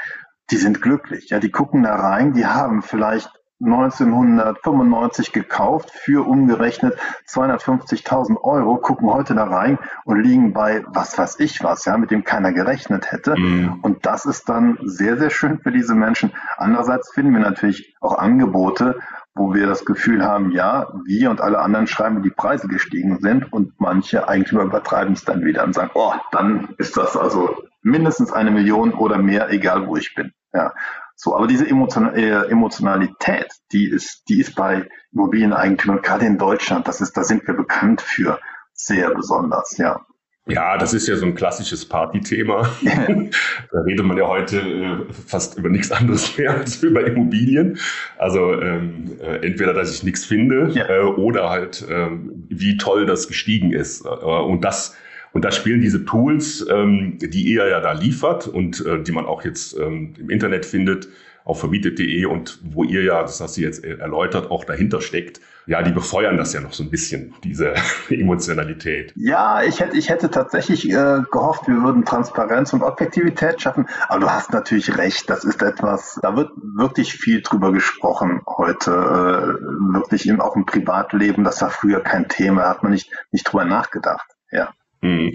[0.50, 1.30] die sind glücklich.
[1.30, 9.10] Ja, die gucken da rein, die haben vielleicht 1995 gekauft für umgerechnet 250.000 Euro, gucken
[9.10, 13.12] heute da rein und liegen bei was weiß ich was, ja, mit dem keiner gerechnet
[13.12, 13.38] hätte.
[13.38, 13.80] Mhm.
[13.82, 16.32] Und das ist dann sehr, sehr schön für diese Menschen.
[16.58, 19.00] Andererseits finden wir natürlich auch Angebote,
[19.36, 23.52] wo wir das Gefühl haben, ja, wir und alle anderen schreiben, die Preise gestiegen sind
[23.52, 28.32] und manche Eigentümer übertreiben es dann wieder und sagen, oh, dann ist das also mindestens
[28.32, 30.34] eine Million oder mehr, egal wo ich bin.
[30.54, 30.74] Ja.
[31.22, 36.88] So, aber diese Emotion, äh, Emotionalität, die ist, die ist bei Immobilieneigentümern, gerade in Deutschland,
[36.88, 38.40] das ist, da sind wir bekannt für
[38.72, 40.00] sehr besonders, ja.
[40.48, 42.70] Ja, das ist ja so ein klassisches Partythema.
[42.82, 47.78] da redet man ja heute äh, fast über nichts anderes mehr als über Immobilien.
[48.18, 50.88] Also ähm, äh, entweder, dass ich nichts finde ja.
[50.88, 54.06] äh, oder halt, ähm, wie toll das gestiegen ist.
[54.06, 54.96] Äh, und das
[55.34, 59.26] und da spielen diese Tools, ähm, die ihr ja da liefert und äh, die man
[59.26, 61.08] auch jetzt ähm, im Internet findet,
[61.46, 65.82] auf vermietet.de und wo ihr ja, das hast du jetzt erläutert, auch dahinter steckt, ja,
[65.82, 67.74] die befeuern das ja noch so ein bisschen, diese
[68.10, 69.14] Emotionalität.
[69.16, 74.20] Ja, ich hätte, ich hätte tatsächlich äh, gehofft, wir würden Transparenz und Objektivität schaffen, aber
[74.20, 79.94] du hast natürlich recht, das ist etwas, da wird wirklich viel drüber gesprochen heute, äh,
[79.94, 83.44] wirklich im, auch im Privatleben, das war früher kein Thema, da hat man nicht, nicht
[83.44, 84.72] drüber nachgedacht, ja.
[85.02, 85.34] Mhm.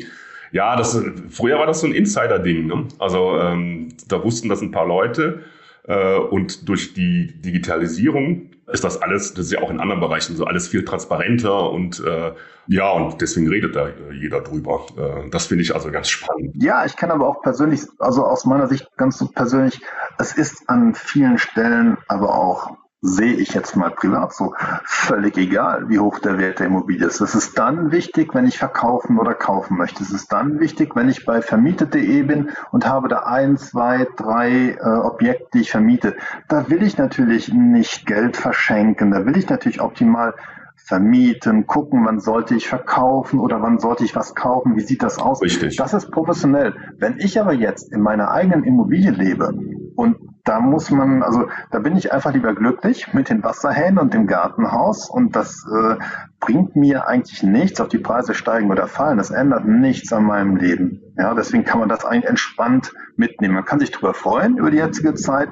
[0.52, 1.00] Ja, das,
[1.30, 2.66] früher war das so ein Insider-Ding.
[2.66, 2.86] Ne?
[2.98, 5.42] Also ähm, da wussten das ein paar Leute.
[5.86, 10.36] Äh, und durch die Digitalisierung ist das alles, das ist ja auch in anderen Bereichen
[10.36, 12.32] so alles viel transparenter und äh,
[12.66, 14.86] ja, und deswegen redet da jeder drüber.
[14.96, 16.54] Äh, das finde ich also ganz spannend.
[16.54, 19.80] Ja, ich kann aber auch persönlich, also aus meiner Sicht ganz so persönlich,
[20.18, 25.90] es ist an vielen Stellen aber auch sehe ich jetzt mal privat so, völlig egal,
[25.90, 27.20] wie hoch der Wert der Immobilie ist.
[27.20, 30.02] Es ist dann wichtig, wenn ich verkaufen oder kaufen möchte.
[30.02, 34.78] Es ist dann wichtig, wenn ich bei vermietet.de bin und habe da ein, zwei, drei
[34.80, 36.16] äh, Objekte, die ich vermiete.
[36.48, 39.10] Da will ich natürlich nicht Geld verschenken.
[39.10, 40.34] Da will ich natürlich optimal
[40.76, 45.18] vermieten, gucken, wann sollte ich verkaufen oder wann sollte ich was kaufen, wie sieht das
[45.18, 45.42] aus.
[45.42, 45.76] Richtig.
[45.76, 46.74] Das ist professionell.
[46.96, 49.52] Wenn ich aber jetzt in meiner eigenen Immobilie lebe
[49.94, 54.12] und da muss man, also da bin ich einfach lieber glücklich mit den Wasserhähnen und
[54.12, 55.96] dem Gartenhaus und das äh,
[56.38, 59.16] bringt mir eigentlich nichts, ob die Preise steigen oder fallen.
[59.16, 61.00] Das ändert nichts an meinem Leben.
[61.16, 63.54] Ja, deswegen kann man das eigentlich entspannt mitnehmen.
[63.54, 65.48] Man kann sich darüber freuen über die jetzige Zeit,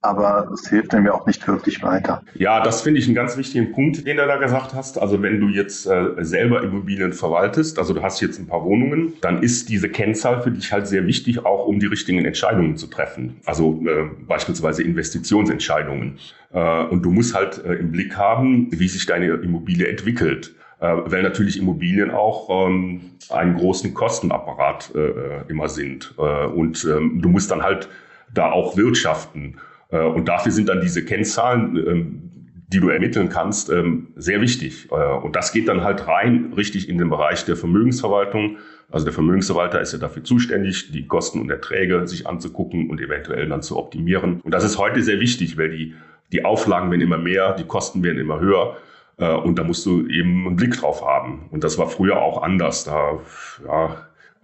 [0.00, 2.22] aber es hilft mir auch nicht wirklich weiter.
[2.34, 4.98] Ja, das finde ich einen ganz wichtigen Punkt, den du da gesagt hast.
[4.98, 9.14] Also wenn du jetzt äh, selber Immobilien verwaltest, also du hast jetzt ein paar Wohnungen,
[9.20, 12.86] dann ist diese Kennzahl für dich halt sehr wichtig, auch um die richtigen Entscheidungen zu
[12.86, 13.40] treffen.
[13.44, 16.18] Also äh, beispielsweise Investitionsentscheidungen.
[16.52, 20.86] Äh, und du musst halt äh, im Blick haben, wie sich deine Immobilie entwickelt äh,
[21.06, 26.14] weil natürlich Immobilien auch ähm, einen großen Kostenapparat äh, äh immer sind.
[26.18, 27.88] Äh, und ähm, du musst dann halt
[28.32, 29.56] da auch wirtschaften.
[29.90, 32.28] Äh, und dafür sind dann diese Kennzahlen, ähm,
[32.68, 34.88] die du ermitteln kannst, ähm, sehr wichtig.
[34.90, 38.58] Äh, und das geht dann halt rein richtig in den Bereich der Vermögensverwaltung.
[38.90, 43.48] Also der Vermögensverwalter ist ja dafür zuständig, die Kosten und Erträge sich anzugucken und eventuell
[43.48, 44.40] dann zu optimieren.
[44.42, 45.94] Und das ist heute sehr wichtig, weil die,
[46.32, 48.76] die Auflagen werden immer mehr, die Kosten werden immer höher.
[49.16, 51.46] Äh, und da musst du eben einen Blick drauf haben.
[51.50, 52.84] Und das war früher auch anders.
[52.84, 53.18] Da
[53.66, 53.96] ja,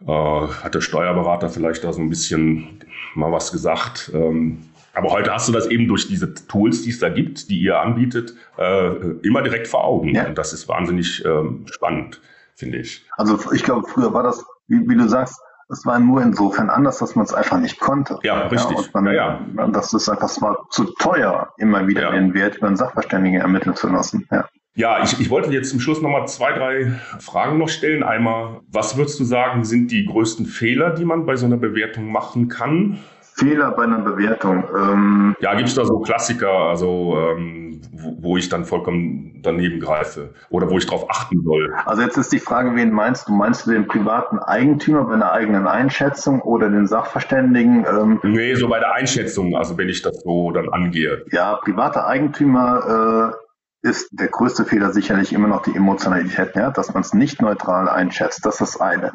[0.06, 2.80] hat der Steuerberater vielleicht da so ein bisschen
[3.14, 4.10] mal was gesagt.
[4.12, 4.58] Ähm,
[4.94, 7.80] aber heute hast du das eben durch diese Tools, die es da gibt, die ihr
[7.80, 8.90] anbietet, äh,
[9.22, 10.14] immer direkt vor Augen.
[10.14, 10.26] Ja.
[10.26, 12.20] Und das ist wahnsinnig ähm, spannend,
[12.54, 13.04] finde ich.
[13.16, 16.98] Also ich glaube, früher war das, wie, wie du sagst, es war nur insofern anders,
[16.98, 18.18] dass man es einfach nicht konnte.
[18.22, 18.76] Ja, richtig.
[18.76, 19.66] Ja, man, ja, ja.
[19.68, 22.10] Das ist einfach war zu teuer, immer wieder ja.
[22.12, 24.26] den Wert über einen Sachverständigen ermitteln zu lassen.
[24.30, 24.48] Ja.
[24.76, 28.02] Ja, ich, ich wollte jetzt zum Schluss nochmal zwei, drei Fragen noch stellen.
[28.02, 32.10] Einmal, was würdest du sagen, sind die größten Fehler, die man bei so einer Bewertung
[32.10, 32.98] machen kann?
[33.34, 34.64] Fehler bei einer Bewertung.
[34.76, 39.80] Ähm, ja, gibt es da so Klassiker, also ähm, wo, wo, ich dann vollkommen daneben
[39.80, 41.74] greife oder wo ich darauf achten soll?
[41.84, 43.32] Also jetzt ist die Frage, wen meinst du?
[43.32, 47.84] Meinst du den privaten Eigentümer bei einer eigenen Einschätzung oder den Sachverständigen?
[47.88, 51.24] Ähm, nee, so bei der Einschätzung, also wenn ich das so dann angehe.
[51.32, 53.32] Ja, private Eigentümer
[53.82, 57.42] äh, ist der größte Fehler sicherlich immer noch die Emotionalität, ja, dass man es nicht
[57.42, 58.46] neutral einschätzt.
[58.46, 59.12] Das ist das eine.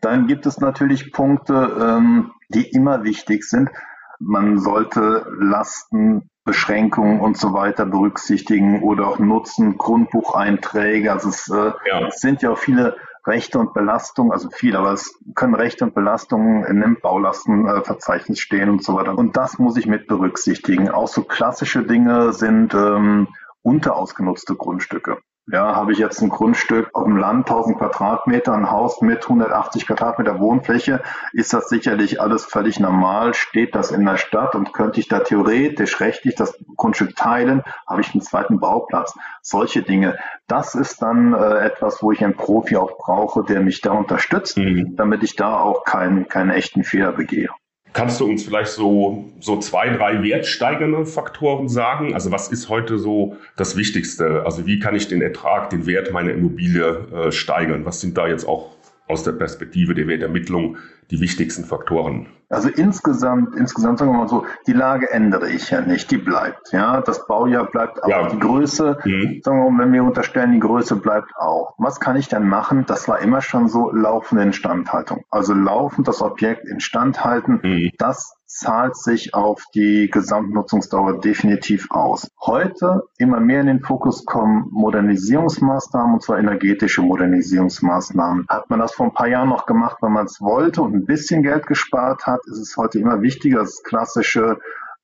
[0.00, 3.70] Dann gibt es natürlich Punkte, ähm, die immer wichtig sind.
[4.18, 11.12] Man sollte Lasten, Beschränkungen und so weiter berücksichtigen oder auch Nutzen, Grundbucheinträge.
[11.12, 12.08] Also es, äh, ja.
[12.08, 15.94] es sind ja auch viele Rechte und Belastungen, also viel, aber es können Rechte und
[15.94, 19.16] Belastungen in einem Baulastenverzeichnis stehen und so weiter.
[19.16, 20.88] Und das muss ich mit berücksichtigen.
[20.90, 23.28] Auch so klassische Dinge sind ähm,
[23.62, 25.18] unterausgenutzte Grundstücke.
[25.46, 29.86] Ja, habe ich jetzt ein Grundstück auf dem Land, 1000 Quadratmeter, ein Haus mit 180
[29.86, 33.34] Quadratmeter Wohnfläche, ist das sicherlich alles völlig normal.
[33.34, 38.00] Steht das in der Stadt und könnte ich da theoretisch rechtlich das Grundstück teilen, habe
[38.00, 39.16] ich einen zweiten Bauplatz.
[39.42, 40.18] Solche Dinge.
[40.46, 44.56] Das ist dann äh, etwas, wo ich einen Profi auch brauche, der mich da unterstützt,
[44.56, 44.94] mhm.
[44.96, 47.48] damit ich da auch keinen, keinen echten Fehler begehe.
[47.92, 52.14] Kannst du uns vielleicht so, so zwei, drei wertsteigernde Faktoren sagen?
[52.14, 54.42] Also was ist heute so das Wichtigste?
[54.44, 57.84] Also wie kann ich den Ertrag, den Wert meiner Immobilie äh, steigern?
[57.84, 58.76] Was sind da jetzt auch
[59.10, 60.78] aus der Perspektive der Wertermittlung
[61.10, 62.28] die wichtigsten Faktoren?
[62.48, 66.72] Also insgesamt, insgesamt sagen wir mal so, die Lage ändere ich ja nicht, die bleibt.
[66.72, 68.08] Ja, das Baujahr bleibt auch.
[68.08, 68.28] Ja.
[68.28, 69.40] Die Größe, mhm.
[69.44, 71.74] sagen wir mal, wenn wir unterstellen, die Größe bleibt auch.
[71.78, 72.84] Was kann ich dann machen?
[72.86, 75.24] Das war immer schon so laufende Instandhaltung.
[75.30, 77.90] Also laufend das Objekt instand halten, mhm.
[77.98, 82.28] das zahlt sich auf die Gesamtnutzungsdauer definitiv aus.
[82.40, 88.46] Heute immer mehr in den Fokus kommen Modernisierungsmaßnahmen und zwar energetische Modernisierungsmaßnahmen.
[88.48, 91.06] Hat man das vor ein paar Jahren noch gemacht, weil man es wollte und ein
[91.06, 94.58] bisschen Geld gespart hat, ist es heute immer wichtiger, das klassische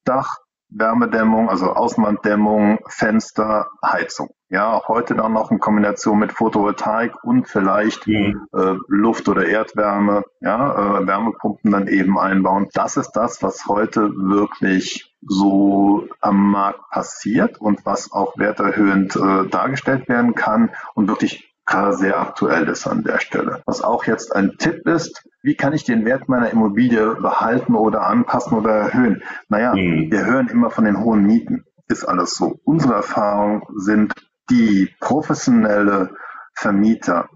[0.05, 4.31] Dach, Wärmedämmung, also Außenwanddämmung, Fenster, Heizung.
[4.49, 8.47] Ja, auch heute dann noch in Kombination mit Photovoltaik und vielleicht mhm.
[8.53, 12.69] äh, Luft- oder Erdwärme, ja, äh, Wärmepumpen dann eben einbauen.
[12.73, 19.49] Das ist das, was heute wirklich so am Markt passiert und was auch werterhöhend äh,
[19.49, 23.63] dargestellt werden kann und wirklich sehr aktuell ist an der Stelle.
[23.67, 28.07] Was auch jetzt ein Tipp ist, wie kann ich den Wert meiner Immobilie behalten oder
[28.07, 29.23] anpassen oder erhöhen?
[29.49, 30.11] Naja, mhm.
[30.11, 31.65] wir hören immer von den hohen Mieten.
[31.89, 32.59] Ist alles so.
[32.65, 34.13] Unsere Erfahrungen sind,
[34.51, 36.15] die professionelle
[36.55, 37.29] Vermieter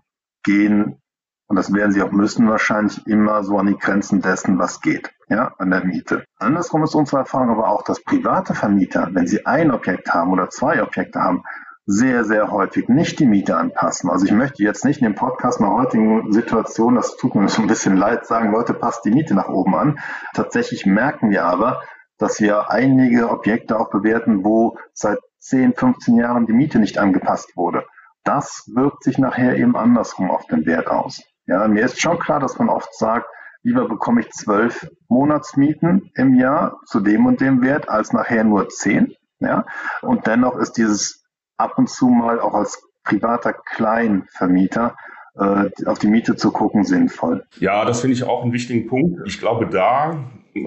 [0.43, 1.01] gehen,
[1.47, 5.11] und das werden sie auch müssen, wahrscheinlich immer so an die Grenzen dessen, was geht,
[5.29, 6.25] ja, an der Miete.
[6.39, 10.49] Andersrum ist unsere Erfahrung aber auch, dass private Vermieter, wenn sie ein Objekt haben oder
[10.49, 11.43] zwei Objekte haben,
[11.91, 14.11] sehr, sehr häufig nicht die Miete anpassen.
[14.11, 17.49] Also ich möchte jetzt nicht in dem Podcast in der heutigen Situation, das tut mir
[17.49, 19.99] so ein bisschen leid, sagen, Leute, passt die Miete nach oben an.
[20.35, 21.83] Tatsächlich merken wir aber,
[22.17, 27.57] dass wir einige Objekte auch bewerten, wo seit 10, 15 Jahren die Miete nicht angepasst
[27.57, 27.85] wurde.
[28.23, 31.23] Das wirkt sich nachher eben andersrum auf den Wert aus.
[31.47, 33.27] Ja, mir ist schon klar, dass man oft sagt,
[33.63, 38.69] lieber bekomme ich zwölf Monatsmieten im Jahr zu dem und dem Wert, als nachher nur
[38.69, 39.15] zehn.
[39.41, 39.65] Ja,
[40.03, 41.20] und dennoch ist dieses
[41.61, 44.97] ab und zu mal auch als privater Kleinvermieter
[45.39, 47.45] äh, auf die Miete zu gucken sinnvoll.
[47.61, 49.21] Ja, das finde ich auch einen wichtigen Punkt.
[49.27, 50.17] Ich glaube, da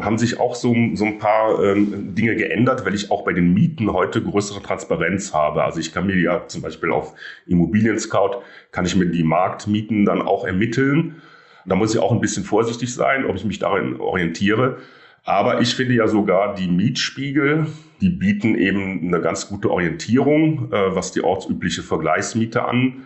[0.01, 3.53] haben sich auch so, so ein paar ähm, Dinge geändert, weil ich auch bei den
[3.53, 5.63] Mieten heute größere Transparenz habe.
[5.63, 7.13] Also ich kann mir ja zum Beispiel auf
[7.45, 11.21] Immobilien Scout, kann ich mir die Marktmieten dann auch ermitteln.
[11.65, 14.77] Da muss ich auch ein bisschen vorsichtig sein, ob ich mich darin orientiere.
[15.25, 17.67] Aber ich finde ja sogar die Mietspiegel,
[18.03, 23.05] die bieten eben eine ganz gute Orientierung, äh, was die ortsübliche Vergleichsmiete an.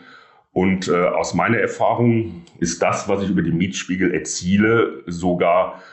[0.53, 5.83] Und äh, aus meiner Erfahrung ist das, was ich über die Mietspiegel erziele, sogar,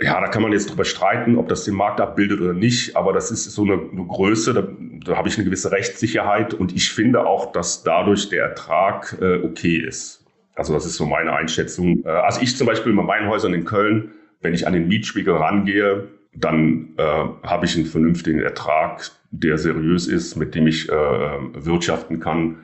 [0.00, 3.12] ja, da kann man jetzt drüber streiten, ob das den Markt abbildet oder nicht, aber
[3.12, 4.66] das ist so eine, eine Größe, da,
[5.04, 9.44] da habe ich eine gewisse Rechtssicherheit und ich finde auch, dass dadurch der Ertrag äh,
[9.44, 10.24] okay ist.
[10.54, 12.02] Also das ist so meine Einschätzung.
[12.06, 15.34] Äh, also ich zum Beispiel bei meinen Häusern in Köln, wenn ich an den Mietspiegel
[15.34, 17.02] rangehe, dann äh,
[17.46, 22.58] habe ich einen vernünftigen Ertrag, der seriös ist, mit dem ich äh, wirtschaften kann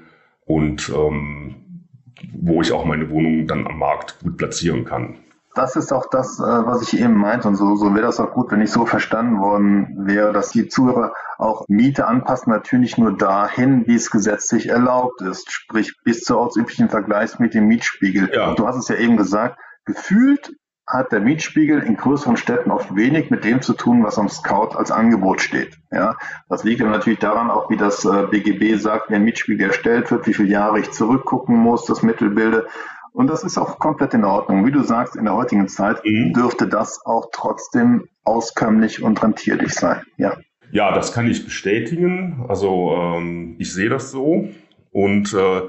[0.45, 1.87] und ähm,
[2.33, 5.17] wo ich auch meine Wohnung dann am Markt gut platzieren kann.
[5.55, 7.49] Das ist auch das, äh, was ich eben meinte.
[7.49, 10.69] Und so, so wäre das auch gut, wenn ich so verstanden worden wäre, dass die
[10.69, 15.51] Zuhörer auch Miete anpassen, natürlich nur dahin, wie es gesetzlich erlaubt ist.
[15.51, 18.31] Sprich, bis zur ortsüblichen Vergleichsmiete im Mietspiegel.
[18.33, 18.55] Ja.
[18.55, 20.53] Du hast es ja eben gesagt, gefühlt
[20.91, 24.77] hat der Mietspiegel in größeren Städten oft wenig mit dem zu tun, was am Scout
[24.77, 25.79] als Angebot steht.
[25.93, 26.17] Ja,
[26.49, 30.11] das liegt aber natürlich daran, auch wie das BGB äh, sagt, wie ein Mietspiegel erstellt
[30.11, 32.67] wird, wie viele Jahre ich zurückgucken muss, das Mittel bilde.
[33.13, 34.67] Und das ist auch komplett in Ordnung.
[34.67, 36.33] Wie du sagst, in der heutigen Zeit mhm.
[36.33, 40.03] dürfte das auch trotzdem auskömmlich und rentierlich sein.
[40.17, 40.37] Ja.
[40.73, 42.45] Ja, das kann ich bestätigen.
[42.49, 44.49] Also ähm, ich sehe das so.
[44.93, 45.63] Und äh,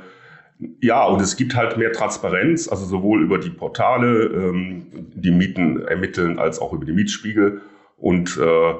[0.79, 5.81] ja, und es gibt halt mehr Transparenz, also sowohl über die Portale, ähm, die Mieten
[5.81, 7.61] ermitteln, als auch über die Mietspiegel.
[7.97, 8.73] Und äh,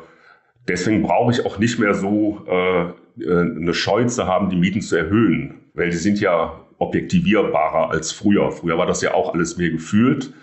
[0.67, 2.81] deswegen brauche ich auch nicht mehr so äh,
[3.23, 8.11] äh, eine Scheu zu haben, die Mieten zu erhöhen, weil die sind ja objektivierbarer als
[8.11, 8.51] früher.
[8.51, 10.33] Früher war das ja auch alles mehr gefühlt.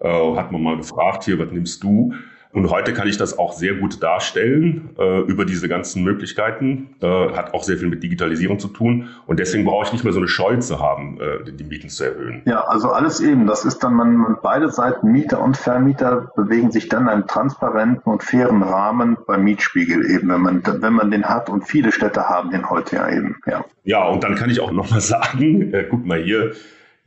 [0.00, 2.14] Äh, hat man mal gefragt, hier, was nimmst du?
[2.56, 6.88] Und heute kann ich das auch sehr gut darstellen äh, über diese ganzen Möglichkeiten.
[7.02, 9.10] Äh, hat auch sehr viel mit Digitalisierung zu tun.
[9.26, 12.04] Und deswegen brauche ich nicht mehr so eine Scheu zu haben, äh, die Mieten zu
[12.04, 12.40] erhöhen.
[12.46, 13.46] Ja, also alles eben.
[13.46, 18.10] Das ist dann, man, beide Seiten, Mieter und Vermieter, bewegen sich dann in einem transparenten
[18.10, 21.50] und fairen Rahmen beim Mietspiegel eben, wenn man, wenn man den hat.
[21.50, 23.36] Und viele Städte haben den heute ja eben.
[23.44, 26.52] Ja, ja und dann kann ich auch nochmal sagen, äh, guck mal hier,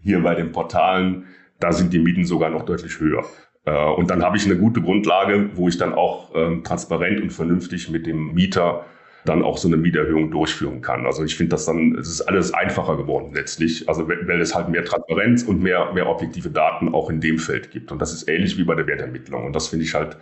[0.03, 1.25] hier bei den Portalen,
[1.59, 3.23] da sind die Mieten sogar noch deutlich höher.
[3.65, 7.31] Äh, und dann habe ich eine gute Grundlage, wo ich dann auch ähm, transparent und
[7.31, 8.85] vernünftig mit dem Mieter
[9.25, 11.05] dann auch so eine Mieterhöhung durchführen kann.
[11.05, 13.87] Also ich finde das dann, es ist alles einfacher geworden letztlich.
[13.89, 17.71] Also weil es halt mehr Transparenz und mehr, mehr objektive Daten auch in dem Feld
[17.71, 17.91] gibt.
[17.91, 19.45] Und das ist ähnlich wie bei der Wertermittlung.
[19.45, 20.17] Und das finde ich halt,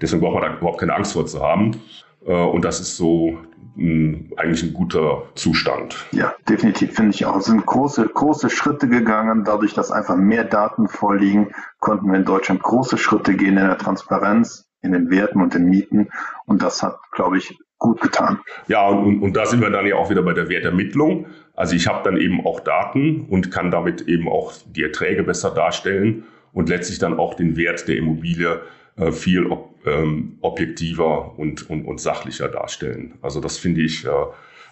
[0.00, 1.80] deswegen braucht man da überhaupt keine Angst vor zu haben.
[2.26, 3.38] Äh, und das ist so
[3.76, 6.06] mh, eigentlich ein guter Zustand.
[6.12, 7.36] Ja, definitiv finde ich auch.
[7.36, 9.44] Es sind große, große Schritte gegangen.
[9.44, 13.78] Dadurch, dass einfach mehr Daten vorliegen, konnten wir in Deutschland große Schritte gehen in der
[13.78, 16.08] Transparenz, in den Werten und den Mieten.
[16.46, 18.38] Und das hat, glaube ich, gut getan.
[18.68, 21.26] Ja, und, und da sind wir dann ja auch wieder bei der Wertermittlung.
[21.54, 25.50] Also ich habe dann eben auch Daten und kann damit eben auch die Erträge besser
[25.50, 28.60] darstellen und letztlich dann auch den Wert der Immobilie
[28.96, 33.14] äh, viel ob, ähm, objektiver und, und, und sachlicher darstellen.
[33.22, 34.10] Also das finde ich, äh,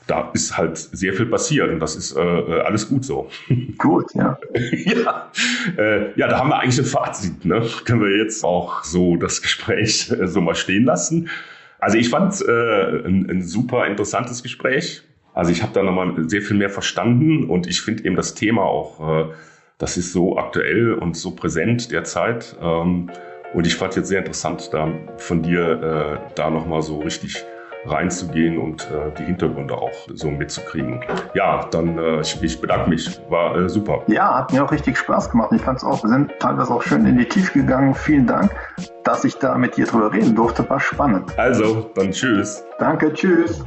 [0.07, 3.31] da ist halt sehr viel passiert und das ist äh, äh alles gut so.
[3.79, 4.39] Gut, ja.
[4.73, 5.31] ja,
[5.77, 7.45] äh, ja, da haben wir eigentlich ein Fazit.
[7.45, 7.67] Ne?
[7.85, 11.29] Können wir jetzt auch so das Gespräch äh, so mal stehen lassen.
[11.79, 15.03] Also ich fand äh, ein, ein super interessantes Gespräch.
[15.33, 18.63] Also ich habe da nochmal sehr viel mehr verstanden und ich finde eben das Thema
[18.63, 19.33] auch, äh,
[19.79, 22.57] das ist so aktuell und so präsent derzeit.
[22.61, 23.11] Ähm,
[23.55, 27.45] und ich fand jetzt sehr interessant, da von dir äh, da nochmal so richtig
[27.87, 31.03] reinzugehen und äh, die Hintergründe auch so mitzukriegen.
[31.35, 33.21] Ja, dann äh, ich, ich bedanke mich.
[33.29, 34.03] War äh, super.
[34.07, 35.51] Ja, hat mir auch richtig Spaß gemacht.
[35.53, 37.95] Ich fand es auch, wir sind teilweise auch schön in die Tiefe gegangen.
[37.95, 38.51] Vielen Dank,
[39.05, 40.69] dass ich da mit dir drüber reden durfte.
[40.69, 41.39] War spannend.
[41.39, 42.65] Also, dann tschüss.
[42.79, 43.65] Danke, tschüss.